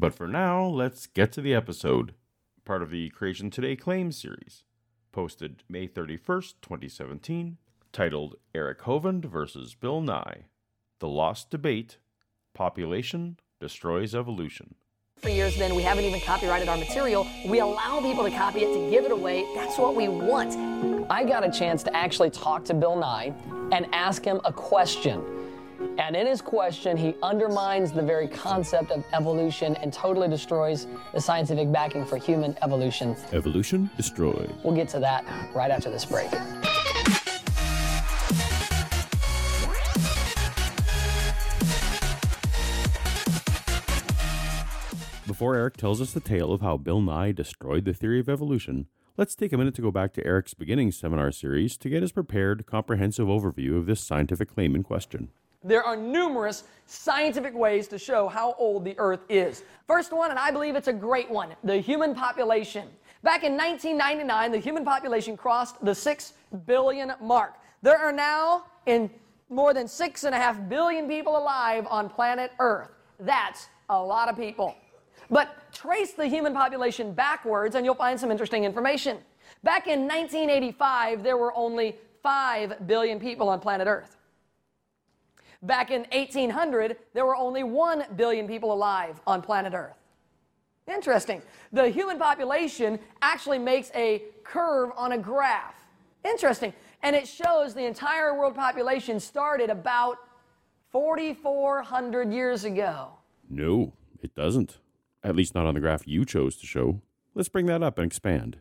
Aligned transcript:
But 0.00 0.14
for 0.14 0.26
now, 0.26 0.64
let's 0.64 1.06
get 1.06 1.30
to 1.32 1.42
the 1.42 1.54
episode. 1.54 2.14
Part 2.64 2.82
of 2.82 2.88
the 2.88 3.10
Creation 3.10 3.50
Today 3.50 3.76
Claims 3.76 4.16
series. 4.16 4.64
Posted 5.12 5.62
May 5.68 5.86
31st, 5.88 6.54
2017. 6.62 7.58
Titled 7.92 8.36
Eric 8.54 8.80
Hovind 8.84 9.26
versus 9.26 9.74
Bill 9.74 10.00
Nye. 10.00 10.46
The 11.00 11.08
Lost 11.08 11.50
Debate 11.50 11.98
Population 12.54 13.38
Destroys 13.60 14.14
Evolution. 14.14 14.74
For 15.18 15.28
years, 15.28 15.58
then 15.58 15.74
we 15.74 15.82
haven't 15.82 16.04
even 16.04 16.20
copyrighted 16.20 16.70
our 16.70 16.78
material. 16.78 17.26
We 17.46 17.58
allow 17.58 18.00
people 18.00 18.24
to 18.24 18.30
copy 18.30 18.60
it 18.60 18.72
to 18.72 18.90
give 18.90 19.04
it 19.04 19.12
away. 19.12 19.44
That's 19.54 19.76
what 19.76 19.94
we 19.94 20.08
want. 20.08 20.56
I 21.10 21.24
got 21.24 21.44
a 21.44 21.50
chance 21.50 21.82
to 21.82 21.94
actually 21.94 22.30
talk 22.30 22.64
to 22.64 22.72
Bill 22.72 22.96
Nye 22.96 23.34
and 23.70 23.86
ask 23.92 24.24
him 24.24 24.40
a 24.46 24.52
question. 24.52 25.22
And 26.00 26.16
in 26.16 26.26
his 26.26 26.40
question, 26.40 26.96
he 26.96 27.14
undermines 27.22 27.92
the 27.92 28.00
very 28.00 28.26
concept 28.26 28.90
of 28.90 29.04
evolution 29.12 29.76
and 29.76 29.92
totally 29.92 30.28
destroys 30.28 30.86
the 31.12 31.20
scientific 31.20 31.70
backing 31.70 32.06
for 32.06 32.16
human 32.16 32.56
evolution. 32.62 33.14
Evolution 33.32 33.90
destroyed. 33.98 34.50
We'll 34.64 34.74
get 34.74 34.88
to 34.88 34.98
that 35.00 35.26
right 35.54 35.70
after 35.70 35.90
this 35.90 36.06
break. 36.06 36.30
Before 45.26 45.54
Eric 45.54 45.76
tells 45.76 46.00
us 46.00 46.12
the 46.12 46.20
tale 46.20 46.54
of 46.54 46.62
how 46.62 46.78
Bill 46.78 47.02
Nye 47.02 47.32
destroyed 47.32 47.84
the 47.84 47.92
theory 47.92 48.20
of 48.20 48.30
evolution, 48.30 48.86
let's 49.18 49.34
take 49.34 49.52
a 49.52 49.58
minute 49.58 49.74
to 49.74 49.82
go 49.82 49.90
back 49.90 50.14
to 50.14 50.26
Eric's 50.26 50.54
beginning 50.54 50.92
seminar 50.92 51.30
series 51.30 51.76
to 51.76 51.90
get 51.90 52.00
his 52.00 52.12
prepared, 52.12 52.64
comprehensive 52.64 53.26
overview 53.26 53.76
of 53.76 53.84
this 53.84 54.00
scientific 54.00 54.48
claim 54.54 54.74
in 54.74 54.82
question. 54.82 55.28
There 55.62 55.84
are 55.84 55.96
numerous 55.96 56.64
scientific 56.86 57.54
ways 57.54 57.86
to 57.88 57.98
show 57.98 58.28
how 58.28 58.54
old 58.58 58.84
the 58.84 58.94
Earth 58.98 59.20
is. 59.28 59.62
First 59.86 60.12
one, 60.12 60.30
and 60.30 60.38
I 60.38 60.50
believe 60.50 60.74
it's 60.74 60.88
a 60.88 60.92
great 60.92 61.30
one 61.30 61.54
the 61.62 61.76
human 61.78 62.14
population. 62.14 62.88
Back 63.22 63.44
in 63.44 63.56
1999, 63.56 64.52
the 64.52 64.58
human 64.58 64.84
population 64.84 65.36
crossed 65.36 65.84
the 65.84 65.94
6 65.94 66.32
billion 66.66 67.12
mark. 67.20 67.56
There 67.82 67.98
are 67.98 68.12
now 68.12 68.64
in 68.86 69.10
more 69.50 69.74
than 69.74 69.86
6.5 69.86 70.68
billion 70.70 71.06
people 71.06 71.36
alive 71.36 71.86
on 71.90 72.08
planet 72.08 72.52
Earth. 72.58 72.90
That's 73.18 73.68
a 73.90 74.02
lot 74.02 74.28
of 74.30 74.36
people. 74.36 74.74
But 75.30 75.54
trace 75.72 76.12
the 76.12 76.26
human 76.26 76.54
population 76.54 77.12
backwards 77.12 77.74
and 77.74 77.84
you'll 77.84 77.94
find 77.94 78.18
some 78.18 78.30
interesting 78.30 78.64
information. 78.64 79.18
Back 79.62 79.86
in 79.86 80.08
1985, 80.08 81.22
there 81.22 81.36
were 81.36 81.54
only 81.54 81.96
5 82.22 82.86
billion 82.86 83.20
people 83.20 83.50
on 83.50 83.60
planet 83.60 83.86
Earth. 83.86 84.16
Back 85.62 85.90
in 85.90 86.06
1800, 86.12 86.96
there 87.12 87.26
were 87.26 87.36
only 87.36 87.62
1 87.62 88.04
billion 88.16 88.46
people 88.46 88.72
alive 88.72 89.20
on 89.26 89.42
planet 89.42 89.74
Earth. 89.74 89.96
Interesting. 90.90 91.42
The 91.72 91.88
human 91.88 92.18
population 92.18 92.98
actually 93.22 93.58
makes 93.58 93.90
a 93.94 94.24
curve 94.42 94.90
on 94.96 95.12
a 95.12 95.18
graph. 95.18 95.74
Interesting. 96.24 96.72
And 97.02 97.14
it 97.14 97.28
shows 97.28 97.74
the 97.74 97.84
entire 97.84 98.34
world 98.34 98.54
population 98.54 99.20
started 99.20 99.70
about 99.70 100.18
4,400 100.90 102.32
years 102.32 102.64
ago. 102.64 103.10
No, 103.48 103.92
it 104.22 104.34
doesn't. 104.34 104.78
At 105.22 105.36
least 105.36 105.54
not 105.54 105.66
on 105.66 105.74
the 105.74 105.80
graph 105.80 106.08
you 106.08 106.24
chose 106.24 106.56
to 106.56 106.66
show. 106.66 107.02
Let's 107.34 107.48
bring 107.48 107.66
that 107.66 107.82
up 107.82 107.98
and 107.98 108.06
expand. 108.06 108.58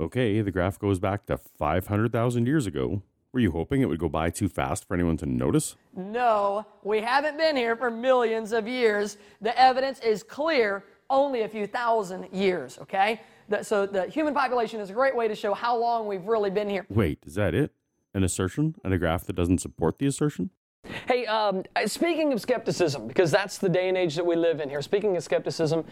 Okay, 0.00 0.40
the 0.40 0.50
graph 0.50 0.78
goes 0.78 0.98
back 0.98 1.26
to 1.26 1.36
500,000 1.36 2.46
years 2.46 2.66
ago. 2.66 3.02
Were 3.32 3.40
you 3.40 3.50
hoping 3.50 3.80
it 3.80 3.86
would 3.86 3.98
go 3.98 4.10
by 4.10 4.28
too 4.28 4.46
fast 4.46 4.86
for 4.86 4.92
anyone 4.92 5.16
to 5.16 5.26
notice? 5.26 5.76
No, 5.96 6.66
we 6.82 7.00
haven't 7.00 7.38
been 7.38 7.56
here 7.56 7.74
for 7.76 7.90
millions 7.90 8.52
of 8.52 8.68
years. 8.68 9.16
The 9.40 9.58
evidence 9.58 10.00
is 10.00 10.22
clear 10.22 10.84
only 11.08 11.40
a 11.40 11.48
few 11.48 11.66
thousand 11.66 12.28
years, 12.30 12.78
okay? 12.82 13.22
The, 13.48 13.62
so 13.62 13.86
the 13.86 14.06
human 14.06 14.34
population 14.34 14.80
is 14.80 14.90
a 14.90 14.92
great 14.92 15.16
way 15.16 15.28
to 15.28 15.34
show 15.34 15.54
how 15.54 15.74
long 15.78 16.06
we've 16.06 16.26
really 16.26 16.50
been 16.50 16.68
here. 16.68 16.84
Wait, 16.90 17.20
is 17.24 17.34
that 17.36 17.54
it? 17.54 17.72
An 18.12 18.22
assertion 18.22 18.74
and 18.84 18.92
a 18.92 18.98
graph 18.98 19.24
that 19.24 19.32
doesn't 19.34 19.62
support 19.62 19.98
the 19.98 20.06
assertion? 20.06 20.50
Hey, 21.08 21.24
um, 21.24 21.62
speaking 21.86 22.34
of 22.34 22.40
skepticism, 22.42 23.08
because 23.08 23.30
that's 23.30 23.56
the 23.56 23.68
day 23.68 23.88
and 23.88 23.96
age 23.96 24.14
that 24.16 24.26
we 24.26 24.36
live 24.36 24.60
in 24.60 24.68
here, 24.68 24.82
speaking 24.82 25.16
of 25.16 25.24
skepticism, 25.24 25.86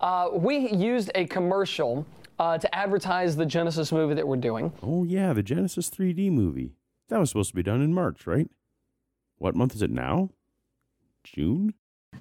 uh, 0.00 0.30
we 0.32 0.70
used 0.70 1.10
a 1.14 1.26
commercial 1.26 2.06
uh, 2.38 2.56
to 2.56 2.74
advertise 2.74 3.36
the 3.36 3.44
Genesis 3.44 3.92
movie 3.92 4.14
that 4.14 4.26
we're 4.26 4.36
doing. 4.36 4.72
Oh, 4.82 5.04
yeah, 5.04 5.34
the 5.34 5.42
Genesis 5.42 5.90
3D 5.90 6.30
movie. 6.30 6.72
That 7.08 7.20
was 7.20 7.30
supposed 7.30 7.50
to 7.50 7.56
be 7.56 7.62
done 7.62 7.82
in 7.82 7.94
March, 7.94 8.26
right? 8.26 8.50
What 9.38 9.54
month 9.54 9.74
is 9.74 9.82
it 9.82 9.90
now? 9.90 10.30
June? 11.22 11.74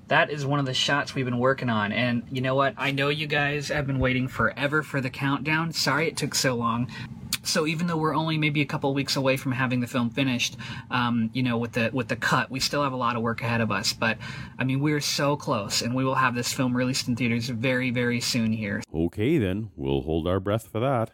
That 0.07 0.29
is 0.29 0.46
one 0.46 0.59
of 0.59 0.66
the 0.66 0.73
shots 0.73 1.16
we've 1.16 1.25
been 1.25 1.40
working 1.40 1.69
on. 1.69 1.91
And 1.91 2.23
you 2.29 2.41
know 2.41 2.56
what? 2.56 2.73
I 2.78 2.91
know 2.91 3.09
you 3.09 3.28
guys 3.28 3.69
have 3.69 3.88
been 3.88 4.00
waiting 4.00 4.28
forever 4.28 4.84
for 4.84 5.01
the 5.01 5.09
countdown. 5.09 5.72
Sorry 5.72 6.07
it 6.07 6.18
took 6.18 6.35
so 6.35 6.56
long. 6.56 6.91
So 7.44 7.68
even 7.68 7.88
though 7.88 7.97
we're 7.97 8.16
only 8.16 8.38
maybe 8.38 8.62
a 8.62 8.66
couple 8.66 8.94
weeks 8.94 9.16
away 9.16 9.38
from 9.38 9.51
having 9.51 9.79
the 9.79 9.88
film 9.88 10.09
finished, 10.09 10.57
um, 10.90 11.29
you 11.34 11.44
know, 11.44 11.57
with 11.57 11.73
the 11.73 11.91
with 11.94 12.07
the 12.07 12.16
cut, 12.16 12.50
we 12.50 12.59
still 12.59 12.84
have 12.84 12.94
a 12.94 12.97
lot 12.97 13.16
of 13.16 13.22
work 13.22 13.41
ahead 13.41 13.62
of 13.62 13.72
us. 13.72 13.94
But 13.94 14.17
I 14.57 14.63
mean, 14.63 14.79
we're 14.79 15.00
so 15.00 15.35
close, 15.35 15.81
and 15.81 15.94
we 15.94 16.03
will 16.03 16.16
have 16.16 16.34
this 16.35 16.52
film 16.52 16.75
released 16.75 17.07
in 17.07 17.16
theaters 17.16 17.50
very, 17.50 17.91
very 17.91 18.19
soon 18.19 18.52
here. 18.52 18.84
Okay, 18.94 19.38
then. 19.38 19.69
We'll 19.75 20.02
hold 20.02 20.28
our 20.28 20.40
breath 20.40 20.67
for 20.67 20.79
that. 20.79 21.12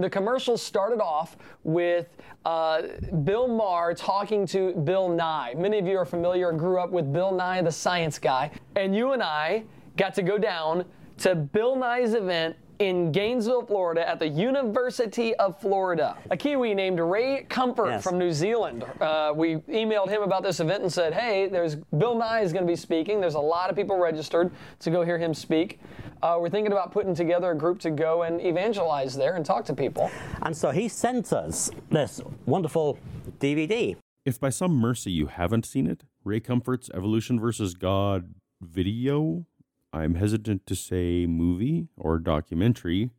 The 0.00 0.10
commercial 0.10 0.56
started 0.56 1.00
off 1.00 1.36
with 1.64 2.08
uh, 2.44 2.82
Bill 3.24 3.48
Maher 3.48 3.94
talking 3.94 4.46
to 4.48 4.72
Bill 4.74 5.08
Nye. 5.08 5.54
Many 5.56 5.78
of 5.78 5.86
you 5.86 5.96
are 5.98 6.04
familiar, 6.06 6.52
grew 6.52 6.78
up 6.78 6.90
with 6.90 7.12
Bill 7.12 7.32
Nye, 7.34 7.62
the 7.62 7.72
science 7.72 8.18
guy. 8.18 8.50
And 8.76 8.94
you 8.94 9.12
and 9.12 9.22
I 9.22 9.64
got 9.96 10.14
to 10.14 10.22
go 10.22 10.38
down 10.38 10.84
to 11.18 11.34
Bill 11.34 11.74
Nye's 11.76 12.14
event 12.14 12.56
in 12.78 13.10
Gainesville, 13.10 13.66
Florida, 13.66 14.08
at 14.08 14.20
the 14.20 14.28
University 14.28 15.34
of 15.34 15.60
Florida. 15.60 16.16
A 16.30 16.36
Kiwi 16.36 16.74
named 16.74 17.00
Ray 17.00 17.44
Comfort 17.48 17.88
Yes. 17.88 18.04
from 18.04 18.18
New 18.18 18.30
Zealand. 18.30 18.84
Uh, 19.00 19.32
we 19.34 19.56
emailed 19.56 20.08
him 20.08 20.22
about 20.22 20.44
this 20.44 20.60
event 20.60 20.84
and 20.84 20.92
said, 20.92 21.12
"Hey, 21.12 21.48
there's 21.48 21.74
Bill 21.74 22.14
Nye 22.14 22.42
is 22.42 22.52
going 22.52 22.64
to 22.64 22.70
be 22.70 22.76
speaking. 22.76 23.20
There's 23.20 23.34
a 23.34 23.40
lot 23.40 23.68
of 23.68 23.74
people 23.74 23.98
registered 23.98 24.52
to 24.78 24.90
go 24.90 25.02
hear 25.02 25.18
him 25.18 25.34
speak. 25.34 25.80
Uh, 26.22 26.36
we're 26.40 26.48
thinking 26.48 26.72
about 26.72 26.92
putting 26.92 27.14
together 27.14 27.50
a 27.50 27.56
group 27.56 27.78
to 27.80 27.90
go 27.90 28.22
and 28.22 28.40
evangelize 28.40 29.16
there 29.16 29.36
and 29.36 29.44
talk 29.44 29.64
to 29.66 29.74
people." 29.74 30.10
And 30.42 30.56
so 30.56 30.70
he 30.70 30.88
sent 30.88 31.32
us 31.32 31.70
this 31.90 32.20
wonderful 32.46 32.98
DVD. 33.38 33.96
If 34.24 34.38
by 34.38 34.50
some 34.50 34.72
mercy 34.72 35.10
you 35.10 35.26
haven't 35.26 35.64
seen 35.64 35.86
it, 35.86 36.04
Ray 36.24 36.40
Comfort's 36.40 36.90
Evolution 36.92 37.40
versus 37.40 37.74
God 37.74 38.34
video, 38.60 39.46
I'm 39.92 40.16
hesitant 40.16 40.66
to 40.66 40.74
say 40.74 41.26
movie 41.26 41.88
or 41.96 42.18
documentary, 42.18 43.10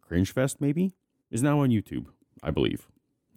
Cringe 0.00 0.32
Fest 0.32 0.60
maybe, 0.60 0.92
is 1.30 1.42
now 1.42 1.60
on 1.60 1.68
YouTube, 1.68 2.06
I 2.42 2.50
believe. 2.50 2.88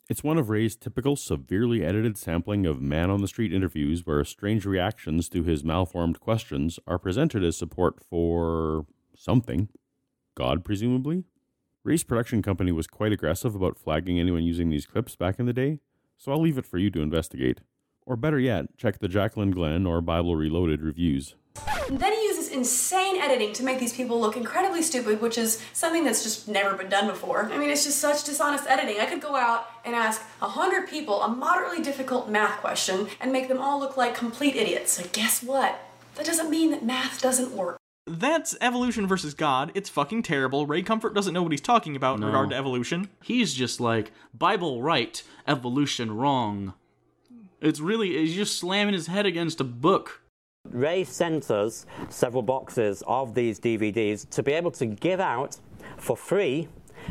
It's 0.10 0.24
one 0.24 0.38
of 0.38 0.50
Ray's 0.50 0.76
typical 0.76 1.16
severely 1.16 1.82
edited 1.82 2.18
sampling 2.18 2.66
of 2.66 2.82
man 2.82 3.10
on 3.10 3.22
the 3.22 3.28
street 3.28 3.54
interviews 3.54 4.06
where 4.06 4.26
strange 4.26 4.66
reactions 4.66 5.30
to 5.30 5.44
his 5.44 5.64
malformed 5.64 6.20
questions 6.20 6.78
are 6.86 7.00
presented 7.00 7.42
as 7.42 7.56
support 7.56 8.02
for 8.10 8.86
something. 9.16 9.70
God, 10.36 10.66
presumably? 10.66 11.24
Ray's 11.86 12.04
production 12.04 12.42
company 12.42 12.74
was 12.74 12.86
quite 12.86 13.14
aggressive 13.14 13.56
about 13.56 13.80
flagging 13.80 14.20
anyone 14.20 14.44
using 14.44 14.70
these 14.70 14.86
clips 14.86 15.16
back 15.16 15.40
in 15.40 15.46
the 15.46 15.54
day, 15.54 15.80
so 16.18 16.34
I'll 16.34 16.42
leave 16.42 16.58
it 16.58 16.66
for 16.66 16.78
you 16.78 16.90
to 16.92 17.02
investigate. 17.02 17.62
Or 18.06 18.18
better 18.18 18.40
yet, 18.40 18.78
check 18.78 19.00
the 19.00 19.08
Jaclyn 19.08 19.54
Glenn 19.54 19.86
or 19.86 20.02
Bible 20.02 20.36
Reloaded 20.36 20.82
reviews. 20.82 21.36
Then 21.90 22.12
he 22.12 22.24
uses 22.26 22.33
insane 22.54 23.18
editing 23.18 23.54
to 23.54 23.64
make 23.64 23.80
these 23.80 23.94
people 23.94 24.20
look 24.20 24.38
incredibly 24.38 24.82
stupid, 24.82 25.22
which 25.22 25.38
is 25.38 25.62
something 25.74 26.06
that's 26.06 26.24
just 26.24 26.48
never 26.48 26.76
been 26.78 26.90
done 26.90 27.08
before. 27.08 27.50
I 27.52 27.58
mean, 27.58 27.70
it's 27.70 27.84
just 27.84 28.00
such 28.00 28.24
dishonest 28.24 28.68
editing. 28.68 29.00
I 29.00 29.06
could 29.06 29.22
go 29.22 29.36
out 29.36 29.68
and 29.84 29.96
ask 29.96 30.22
a 30.42 30.48
hundred 30.48 30.88
people 30.88 31.22
a 31.22 31.28
moderately 31.28 31.84
difficult 31.84 32.30
math 32.30 32.60
question 32.62 33.08
and 33.20 33.32
make 33.32 33.48
them 33.48 33.60
all 33.60 33.80
look 33.80 33.98
like 33.98 34.16
complete 34.16 34.56
idiots. 34.56 34.94
So 34.94 35.04
guess 35.12 35.44
what? 35.44 35.80
That 36.16 36.26
doesn't 36.26 36.50
mean 36.50 36.72
that 36.72 36.86
math 36.86 37.22
doesn't 37.22 37.52
work. 37.52 37.78
That's 38.06 38.56
evolution 38.60 39.08
versus 39.08 39.34
God. 39.34 39.72
It's 39.76 39.90
fucking 39.90 40.24
terrible. 40.24 40.68
Ray 40.68 40.82
Comfort 40.82 41.14
doesn't 41.14 41.34
know 41.34 41.42
what 41.42 41.54
he's 41.54 41.62
talking 41.62 41.96
about 41.96 42.18
in 42.18 42.26
regard 42.26 42.50
to 42.50 42.56
evolution. 42.56 43.10
He's 43.22 43.54
just 43.54 43.80
like 43.80 44.12
Bible 44.34 44.82
right, 44.82 45.24
evolution 45.48 46.16
wrong. 46.16 46.74
It's 47.62 47.80
really 47.80 48.18
he's 48.18 48.36
just 48.36 48.58
slamming 48.58 48.94
his 48.94 49.08
head 49.08 49.26
against 49.26 49.62
a 49.62 49.64
book. 49.64 50.22
Ray 50.72 51.04
sent 51.04 51.52
us 51.52 51.86
several 52.10 52.42
boxes 52.42 53.04
of 53.06 53.36
these 53.36 53.60
DVDs 53.60 54.30
to 54.30 54.42
be 54.42 54.54
able 54.54 54.72
to 54.72 54.86
give 54.86 55.20
out 55.20 55.58
for 55.98 56.16
free 56.16 56.70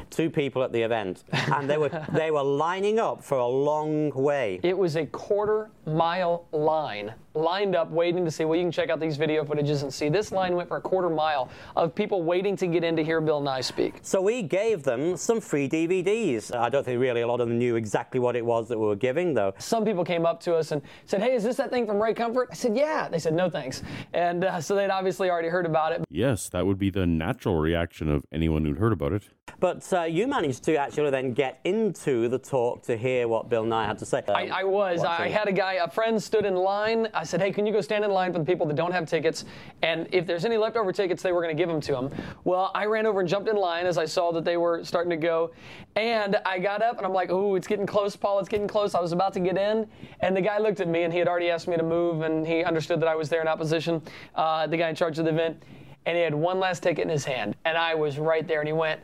to 0.09 0.31
people 0.31 0.63
at 0.63 0.73
the 0.73 0.81
event, 0.81 1.25
and 1.33 1.69
they 1.69 1.77
were 1.77 1.91
they 2.15 2.31
were 2.31 2.43
lining 2.43 2.99
up 2.99 3.23
for 3.23 3.37
a 3.37 3.47
long 3.47 4.11
way. 4.11 4.59
It 4.63 4.77
was 4.77 4.97
a 4.97 5.05
quarter 5.05 5.71
mile 5.87 6.47
line 6.53 7.15
lined 7.35 7.75
up 7.75 7.91
waiting 7.91 8.25
to 8.25 8.31
see. 8.31 8.45
Well, 8.45 8.57
you 8.57 8.65
can 8.65 8.73
check 8.73 8.91
out 8.91 9.01
these 9.01 9.17
video 9.17 9.45
footages 9.45 9.83
and 9.83 9.93
see 9.93 10.09
this 10.09 10.33
line 10.33 10.55
went 10.55 10.69
for 10.69 10.77
a 10.77 10.81
quarter 10.81 11.09
mile 11.09 11.49
of 11.77 11.95
people 11.95 12.23
waiting 12.23 12.57
to 12.57 12.67
get 12.67 12.85
in 12.85 12.95
to 12.97 13.05
hear 13.05 13.21
Bill 13.21 13.41
Nye 13.41 13.61
speak. 13.61 13.95
So 14.03 14.21
we 14.21 14.43
gave 14.43 14.83
them 14.83 15.17
some 15.17 15.41
free 15.41 15.69
DVDs. 15.69 16.55
I 16.55 16.69
don't 16.69 16.85
think 16.85 17.01
really 17.01 17.23
a 17.23 17.27
lot 17.27 17.41
of 17.41 17.49
them 17.49 17.59
knew 17.59 17.77
exactly 17.77 18.21
what 18.21 18.37
it 18.37 18.45
was 18.45 18.69
that 18.69 18.79
we 18.79 18.87
were 18.87 18.97
giving, 18.97 19.35
though. 19.35 19.55
Some 19.59 19.85
people 19.85 20.05
came 20.05 20.27
up 20.27 20.41
to 20.41 20.55
us 20.55 20.73
and 20.73 20.83
said, 21.07 21.23
"Hey, 21.23 21.35
is 21.35 21.43
this 21.43 21.57
that 21.57 21.71
thing 21.71 21.87
from 21.87 22.03
Ray 22.03 22.15
Comfort?" 22.15 22.49
I 22.51 22.55
said, 22.55 22.77
"Yeah." 22.77 23.09
They 23.09 23.19
said, 23.19 23.35
"No, 23.35 23.49
thanks," 23.49 23.83
and 24.13 24.45
uh, 24.45 24.61
so 24.61 24.75
they'd 24.75 24.91
obviously 24.91 25.31
already 25.31 25.49
heard 25.49 25.67
about 25.67 25.93
it. 25.93 26.05
Yes, 26.11 26.49
that 26.51 26.67
would 26.67 26.79
be 26.79 26.91
the 26.91 27.07
natural 27.07 27.59
reaction 27.59 28.11
of 28.11 28.25
anyone 28.33 28.65
who'd 28.65 28.79
heard 28.79 28.93
about 28.93 29.13
it. 29.13 29.23
But 29.61 29.91
uh, 29.93 30.03
you 30.03 30.27
managed 30.27 30.65
to 30.65 30.77
actually 30.77 31.11
then 31.11 31.33
get 31.33 31.61
into 31.65 32.29
the 32.29 32.39
talk 32.39 32.83
to 32.83 32.97
hear 32.97 33.29
what 33.29 33.49
Bill 33.49 33.65
Nye 33.65 33.87
had 33.87 33.99
to 33.99 34.07
say. 34.07 34.23
I, 34.29 34.49
I 34.49 34.65
was. 34.65 35.05
I 35.05 35.29
had 35.29 35.49
a 35.49 35.53
guy, 35.53 35.72
a 35.75 35.89
friend 35.89 36.23
stood 36.23 36.45
in 36.45 36.55
line. 36.55 37.09
I 37.15 37.25
said, 37.25 37.41
hey, 37.41 37.51
can 37.51 37.67
you 37.67 37.73
go 37.73 37.81
stand 37.81 38.05
in 38.05 38.11
line 38.11 38.33
for 38.33 38.39
the 38.39 38.45
people 38.45 38.67
that 38.67 38.77
don't 38.77 38.93
have 38.93 39.09
tickets? 39.09 39.45
And 39.83 40.09
if 40.13 40.27
there's 40.27 40.45
any 40.45 40.57
leftover 40.57 40.93
tickets, 40.93 41.23
they 41.23 41.33
were 41.33 41.43
going 41.43 41.57
to 41.57 41.61
give 41.61 41.69
them 41.69 41.81
to 41.83 41.93
them. 41.93 42.11
Well, 42.45 42.71
I 42.75 42.87
ran 42.87 43.07
over 43.07 43.21
and 43.21 43.29
jumped 43.29 43.49
in 43.49 43.57
line 43.57 43.87
as 43.87 43.99
I 43.99 44.05
saw 44.05 44.33
that 44.33 44.45
they 44.45 44.57
were 44.57 44.85
starting 44.85 45.11
to 45.11 45.17
go. 45.17 45.53
And 45.97 46.37
I 46.47 46.59
got 46.59 46.83
up 46.83 46.97
and 46.99 47.07
I'm 47.07 47.13
like, 47.13 47.31
ooh, 47.31 47.57
it's 47.57 47.67
getting 47.67 47.87
close, 47.87 48.17
Paul, 48.17 48.39
it's 48.39 48.49
getting 48.49 48.69
close. 48.69 48.95
I 48.95 49.01
was 49.01 49.13
about 49.13 49.33
to 49.35 49.41
get 49.41 49.57
in. 49.57 49.87
And 50.21 50.37
the 50.37 50.41
guy 50.41 50.59
looked 50.59 50.81
at 50.81 50.89
me 50.89 51.03
and 51.03 51.13
he 51.13 51.19
had 51.19 51.29
already 51.29 51.51
asked 51.51 51.69
me 51.69 51.77
to 51.77 51.83
move 51.83 52.23
and 52.23 52.47
he 52.47 52.65
understood 52.65 53.01
that 53.01 53.09
I 53.09 53.15
was 53.15 53.29
there 53.29 53.41
in 53.41 53.49
opposition, 53.49 54.03
uh, 54.35 54.67
the 54.67 54.77
guy 54.77 54.89
in 54.89 54.95
charge 54.95 55.19
of 55.19 55.25
the 55.25 55.31
event. 55.31 55.63
And 56.07 56.17
he 56.17 56.23
had 56.23 56.35
one 56.35 56.59
last 56.59 56.83
ticket 56.83 57.05
in 57.05 57.11
his 57.11 57.25
hand. 57.25 57.55
And 57.65 57.79
I 57.79 57.95
was 57.95 58.19
right 58.19 58.47
there 58.47 58.61
and 58.61 58.69
he 58.69 58.73
went, 58.73 59.01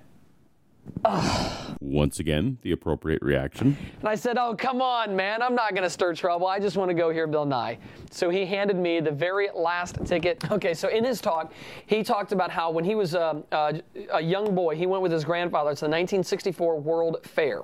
Once 1.80 2.18
again, 2.18 2.58
the 2.62 2.72
appropriate 2.72 3.22
reaction. 3.22 3.76
And 4.00 4.08
I 4.08 4.14
said, 4.14 4.36
Oh, 4.36 4.54
come 4.54 4.82
on, 4.82 5.14
man. 5.14 5.42
I'm 5.42 5.54
not 5.54 5.70
going 5.70 5.84
to 5.84 5.90
stir 5.90 6.14
trouble. 6.14 6.46
I 6.46 6.58
just 6.58 6.76
want 6.76 6.90
to 6.90 6.94
go 6.94 7.10
hear 7.10 7.26
Bill 7.26 7.46
Nye. 7.46 7.78
So 8.10 8.30
he 8.30 8.44
handed 8.44 8.76
me 8.76 9.00
the 9.00 9.10
very 9.10 9.48
last 9.54 10.04
ticket. 10.04 10.50
Okay, 10.50 10.74
so 10.74 10.88
in 10.88 11.04
his 11.04 11.20
talk, 11.20 11.52
he 11.86 12.02
talked 12.02 12.32
about 12.32 12.50
how 12.50 12.70
when 12.70 12.84
he 12.84 12.94
was 12.94 13.14
a, 13.14 13.42
a, 13.52 13.80
a 14.12 14.20
young 14.20 14.54
boy, 14.54 14.74
he 14.74 14.86
went 14.86 15.02
with 15.02 15.12
his 15.12 15.24
grandfather 15.24 15.70
to 15.70 15.80
the 15.82 15.90
1964 15.90 16.80
World 16.80 17.18
Fair. 17.22 17.62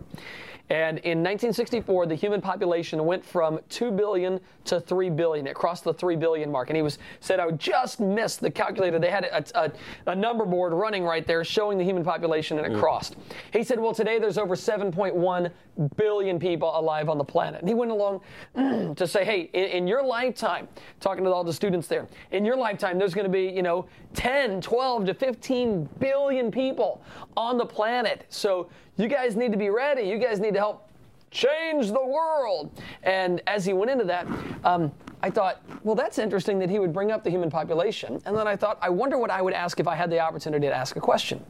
And 0.71 0.99
in 0.99 1.19
1964, 1.19 2.07
the 2.07 2.15
human 2.15 2.41
population 2.41 3.05
went 3.05 3.25
from 3.25 3.61
2 3.69 3.91
billion 3.91 4.41
to 4.65 4.81
3 4.81 5.11
billion. 5.11 5.47
It 5.47 5.55
crossed 5.55 5.85
the 5.85 5.93
3 5.93 6.17
billion 6.17 6.51
mark. 6.51 6.71
And 6.71 6.77
he 6.77 6.83
was 6.83 6.99
said, 7.21 7.39
I 7.39 7.51
just 7.51 8.01
missed 8.01 8.41
the 8.41 8.51
calculator. 8.51 8.99
They 8.99 9.11
had 9.11 9.25
a, 9.25 9.45
a, 9.61 9.73
a 10.07 10.15
number 10.15 10.47
board 10.47 10.73
running 10.73 11.05
right 11.05 11.27
there 11.27 11.45
showing 11.45 11.77
the 11.77 11.85
human 11.85 12.03
population, 12.03 12.59
and 12.59 12.67
it 12.67 12.77
mm. 12.77 12.81
crossed. 12.81 13.17
He 13.53 13.63
said, 13.63 13.79
Well, 13.79 13.93
today 13.93 14.19
there's 14.19 14.39
over 14.39 14.57
7.1 14.57 15.51
billion 15.97 16.39
people 16.39 16.79
alive 16.79 17.09
on 17.09 17.19
the 17.19 17.25
planet. 17.25 17.61
And 17.61 17.69
he 17.69 17.75
went 17.75 17.91
along 17.91 18.21
to 18.97 19.07
say, 19.07 19.25
Hey, 19.25 19.51
in, 19.53 19.65
in 19.65 19.87
your 19.87 20.05
lifetime, 20.05 20.69
talking 21.01 21.25
to 21.25 21.31
all 21.31 21.45
the 21.45 21.53
students 21.53 21.87
there, 21.87 22.07
in 22.31 22.45
your 22.45 22.57
lifetime, 22.57 22.99
there's 22.99 23.15
going 23.15 23.27
to 23.27 23.33
be, 23.33 23.49
you 23.49 23.63
know, 23.63 23.87
10, 24.15 24.61
12 24.61 25.07
to 25.07 25.15
15 25.15 25.89
billion 25.99 26.51
people 26.51 27.03
on 27.37 27.59
the 27.59 27.67
planet. 27.67 28.27
So 28.29 28.69
you 28.97 29.09
guys 29.09 29.37
need 29.37 29.53
to 29.53 29.59
be 29.59 29.71
ready. 29.71 30.03
You 30.03 30.19
guys 30.19 30.41
need 30.41 30.55
to 30.55 30.61
help 30.61 30.89
change 31.31 31.89
the 31.89 32.05
world. 32.05 32.71
And 33.03 33.43
as 33.47 33.65
he 33.65 33.73
went 33.73 33.91
into 33.91 34.05
that, 34.05 34.27
um, 34.63 34.93
I 35.23 35.31
thought, 35.31 35.63
well, 35.83 35.95
that's 35.95 36.19
interesting 36.19 36.59
that 36.61 36.71
he 36.71 36.79
would 36.79 36.93
bring 36.93 37.11
up 37.11 37.25
the 37.25 37.31
human 37.31 37.51
population. 37.51 38.21
And 38.25 38.37
then 38.37 38.47
I 38.47 38.57
thought, 38.57 38.79
I 38.81 38.89
wonder 38.89 39.19
what 39.19 39.31
I 39.31 39.43
would 39.43 39.55
ask 39.55 39.81
if 39.81 39.89
I 39.89 39.95
had 39.95 40.11
the 40.11 40.21
opportunity 40.21 40.67
to 40.67 40.75
ask 40.75 40.97
a 40.97 41.01
question. 41.01 41.45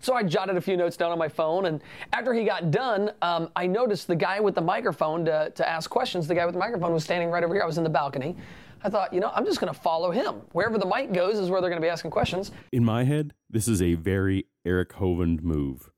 So 0.00 0.14
I 0.14 0.22
jotted 0.22 0.56
a 0.56 0.60
few 0.60 0.76
notes 0.76 0.96
down 0.96 1.12
on 1.12 1.18
my 1.18 1.28
phone, 1.28 1.66
and 1.66 1.82
after 2.12 2.32
he 2.32 2.44
got 2.44 2.70
done, 2.70 3.12
um, 3.22 3.50
I 3.56 3.66
noticed 3.66 4.06
the 4.06 4.16
guy 4.16 4.40
with 4.40 4.54
the 4.54 4.60
microphone 4.60 5.24
to, 5.24 5.50
to 5.54 5.68
ask 5.68 5.90
questions. 5.90 6.26
The 6.26 6.34
guy 6.34 6.46
with 6.46 6.54
the 6.54 6.58
microphone 6.58 6.92
was 6.92 7.04
standing 7.04 7.30
right 7.30 7.44
over 7.44 7.54
here. 7.54 7.62
I 7.62 7.66
was 7.66 7.78
in 7.78 7.84
the 7.84 7.90
balcony. 7.90 8.36
I 8.82 8.90
thought, 8.90 9.12
you 9.12 9.20
know, 9.20 9.32
I'm 9.34 9.44
just 9.44 9.58
going 9.58 9.72
to 9.72 9.78
follow 9.78 10.10
him. 10.10 10.42
Wherever 10.52 10.78
the 10.78 10.86
mic 10.86 11.12
goes 11.12 11.38
is 11.38 11.50
where 11.50 11.60
they're 11.60 11.70
going 11.70 11.80
to 11.80 11.84
be 11.84 11.90
asking 11.90 12.10
questions. 12.10 12.52
In 12.72 12.84
my 12.84 13.04
head, 13.04 13.34
this 13.50 13.66
is 13.68 13.82
a 13.82 13.94
very 13.94 14.46
Eric 14.64 14.90
Hovind 14.94 15.42
move. 15.42 15.90